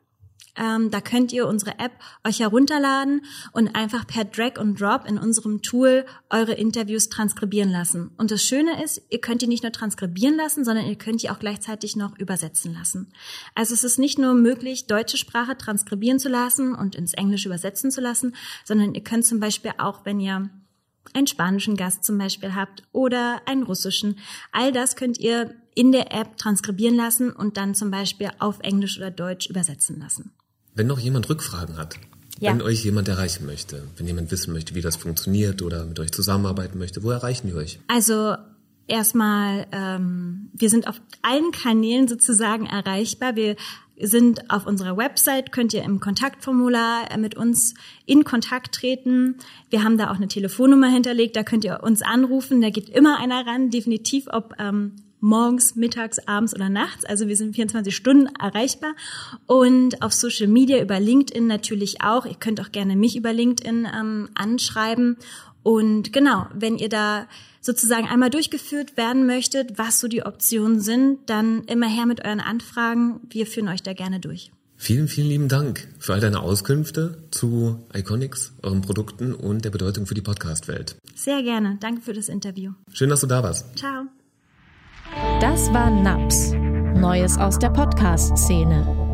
Ähm, 0.58 0.90
da 0.90 1.00
könnt 1.00 1.32
ihr 1.32 1.46
unsere 1.46 1.78
App 1.78 1.92
euch 2.26 2.40
herunterladen 2.40 3.24
und 3.52 3.76
einfach 3.76 4.06
per 4.06 4.24
Drag 4.24 4.58
und 4.58 4.80
Drop 4.80 5.06
in 5.06 5.16
unserem 5.16 5.62
Tool 5.62 6.04
eure 6.30 6.54
Interviews 6.54 7.08
transkribieren 7.08 7.70
lassen. 7.70 8.10
Und 8.18 8.32
das 8.32 8.42
Schöne 8.42 8.82
ist, 8.82 9.00
ihr 9.08 9.20
könnt 9.20 9.40
die 9.40 9.46
nicht 9.46 9.62
nur 9.62 9.70
transkribieren 9.70 10.36
lassen, 10.36 10.64
sondern 10.64 10.86
ihr 10.86 10.96
könnt 10.96 11.22
die 11.22 11.30
auch 11.30 11.38
gleichzeitig 11.38 11.94
noch 11.94 12.18
übersetzen 12.18 12.74
lassen. 12.74 13.12
Also 13.54 13.72
es 13.72 13.84
ist 13.84 13.98
nicht 13.98 14.18
nur 14.18 14.34
möglich, 14.34 14.88
deutsche 14.88 15.16
Sprache 15.16 15.56
transkribieren 15.56 16.18
zu 16.18 16.28
lassen 16.28 16.74
und 16.74 16.96
ins 16.96 17.14
Englische 17.14 17.48
übersetzen 17.48 17.92
zu 17.92 18.00
lassen, 18.00 18.34
sondern 18.64 18.94
ihr 18.94 19.04
könnt 19.04 19.26
zum 19.26 19.38
Beispiel 19.38 19.72
auch, 19.78 20.04
wenn 20.04 20.18
ihr 20.18 20.50
einen 21.14 21.26
spanischen 21.26 21.76
Gast 21.76 22.04
zum 22.04 22.18
Beispiel 22.18 22.54
habt 22.54 22.82
oder 22.92 23.42
einen 23.46 23.62
russischen. 23.62 24.18
All 24.52 24.72
das 24.72 24.96
könnt 24.96 25.18
ihr 25.18 25.54
in 25.74 25.92
der 25.92 26.12
App 26.12 26.36
transkribieren 26.36 26.96
lassen 26.96 27.30
und 27.30 27.56
dann 27.56 27.74
zum 27.74 27.90
Beispiel 27.90 28.30
auf 28.38 28.58
Englisch 28.60 28.98
oder 28.98 29.10
Deutsch 29.10 29.48
übersetzen 29.48 30.00
lassen. 30.00 30.32
Wenn 30.74 30.86
noch 30.86 30.98
jemand 30.98 31.28
Rückfragen 31.28 31.76
hat, 31.76 31.96
ja. 32.40 32.50
wenn 32.52 32.62
euch 32.62 32.84
jemand 32.84 33.08
erreichen 33.08 33.46
möchte, 33.46 33.84
wenn 33.96 34.06
jemand 34.06 34.30
wissen 34.30 34.52
möchte, 34.52 34.74
wie 34.74 34.80
das 34.80 34.96
funktioniert 34.96 35.62
oder 35.62 35.84
mit 35.84 35.98
euch 36.00 36.12
zusammenarbeiten 36.12 36.78
möchte, 36.78 37.02
wo 37.02 37.10
erreichen 37.10 37.48
wir 37.48 37.56
euch? 37.56 37.80
Also 37.88 38.36
erstmal, 38.88 39.66
ähm, 39.72 40.50
wir 40.52 40.70
sind 40.70 40.88
auf 40.88 41.00
allen 41.22 41.52
Kanälen 41.52 42.08
sozusagen 42.08 42.66
erreichbar. 42.66 43.36
Wir 43.36 43.56
sind 44.00 44.50
auf 44.50 44.66
unserer 44.66 44.96
Website, 44.96 45.52
könnt 45.52 45.72
ihr 45.74 45.82
im 45.82 46.00
Kontaktformular 46.00 47.10
äh, 47.10 47.16
mit 47.16 47.36
uns 47.36 47.74
in 48.06 48.24
Kontakt 48.24 48.74
treten. 48.74 49.36
Wir 49.70 49.84
haben 49.84 49.98
da 49.98 50.10
auch 50.10 50.16
eine 50.16 50.28
Telefonnummer 50.28 50.88
hinterlegt, 50.88 51.36
da 51.36 51.42
könnt 51.42 51.64
ihr 51.64 51.80
uns 51.82 52.02
anrufen, 52.02 52.60
da 52.60 52.70
geht 52.70 52.88
immer 52.88 53.18
einer 53.18 53.46
ran, 53.46 53.70
definitiv, 53.70 54.26
ob 54.30 54.54
ähm, 54.58 54.92
morgens, 55.20 55.74
mittags, 55.74 56.18
abends 56.26 56.54
oder 56.54 56.68
nachts. 56.68 57.04
Also 57.04 57.28
wir 57.28 57.36
sind 57.36 57.54
24 57.54 57.94
Stunden 57.94 58.28
erreichbar. 58.36 58.94
Und 59.46 60.02
auf 60.02 60.12
Social 60.12 60.46
Media 60.46 60.80
über 60.80 61.00
LinkedIn 61.00 61.46
natürlich 61.46 62.02
auch. 62.02 62.26
Ihr 62.26 62.34
könnt 62.34 62.60
auch 62.60 62.72
gerne 62.72 62.96
mich 62.96 63.16
über 63.16 63.32
LinkedIn 63.32 63.86
ähm, 63.98 64.28
anschreiben. 64.34 65.16
Und 65.62 66.12
genau, 66.12 66.46
wenn 66.54 66.78
ihr 66.78 66.88
da 66.88 67.26
sozusagen 67.60 68.06
einmal 68.06 68.30
durchgeführt 68.30 68.96
werden 68.96 69.26
möchtet, 69.26 69.78
was 69.78 70.00
so 70.00 70.08
die 70.08 70.24
Optionen 70.24 70.80
sind, 70.80 71.18
dann 71.28 71.64
immer 71.64 71.88
her 71.88 72.06
mit 72.06 72.24
euren 72.24 72.40
Anfragen. 72.40 73.20
Wir 73.28 73.46
führen 73.46 73.68
euch 73.68 73.82
da 73.82 73.92
gerne 73.92 74.20
durch. 74.20 74.50
Vielen, 74.80 75.08
vielen 75.08 75.28
lieben 75.28 75.48
Dank 75.48 75.88
für 75.98 76.14
all 76.14 76.20
deine 76.20 76.40
Auskünfte 76.40 77.24
zu 77.32 77.84
Iconics, 77.92 78.52
euren 78.62 78.80
Produkten 78.80 79.34
und 79.34 79.64
der 79.64 79.70
Bedeutung 79.70 80.06
für 80.06 80.14
die 80.14 80.22
Podcast-Welt. 80.22 80.96
Sehr 81.16 81.42
gerne. 81.42 81.78
Danke 81.80 82.00
für 82.00 82.12
das 82.12 82.28
Interview. 82.28 82.72
Schön, 82.92 83.10
dass 83.10 83.20
du 83.20 83.26
da 83.26 83.42
warst. 83.42 83.76
Ciao. 83.76 84.04
Das 85.40 85.72
war 85.72 85.90
NAPS. 85.90 86.52
Neues 87.00 87.36
aus 87.38 87.58
der 87.58 87.70
Podcast-Szene. 87.70 89.07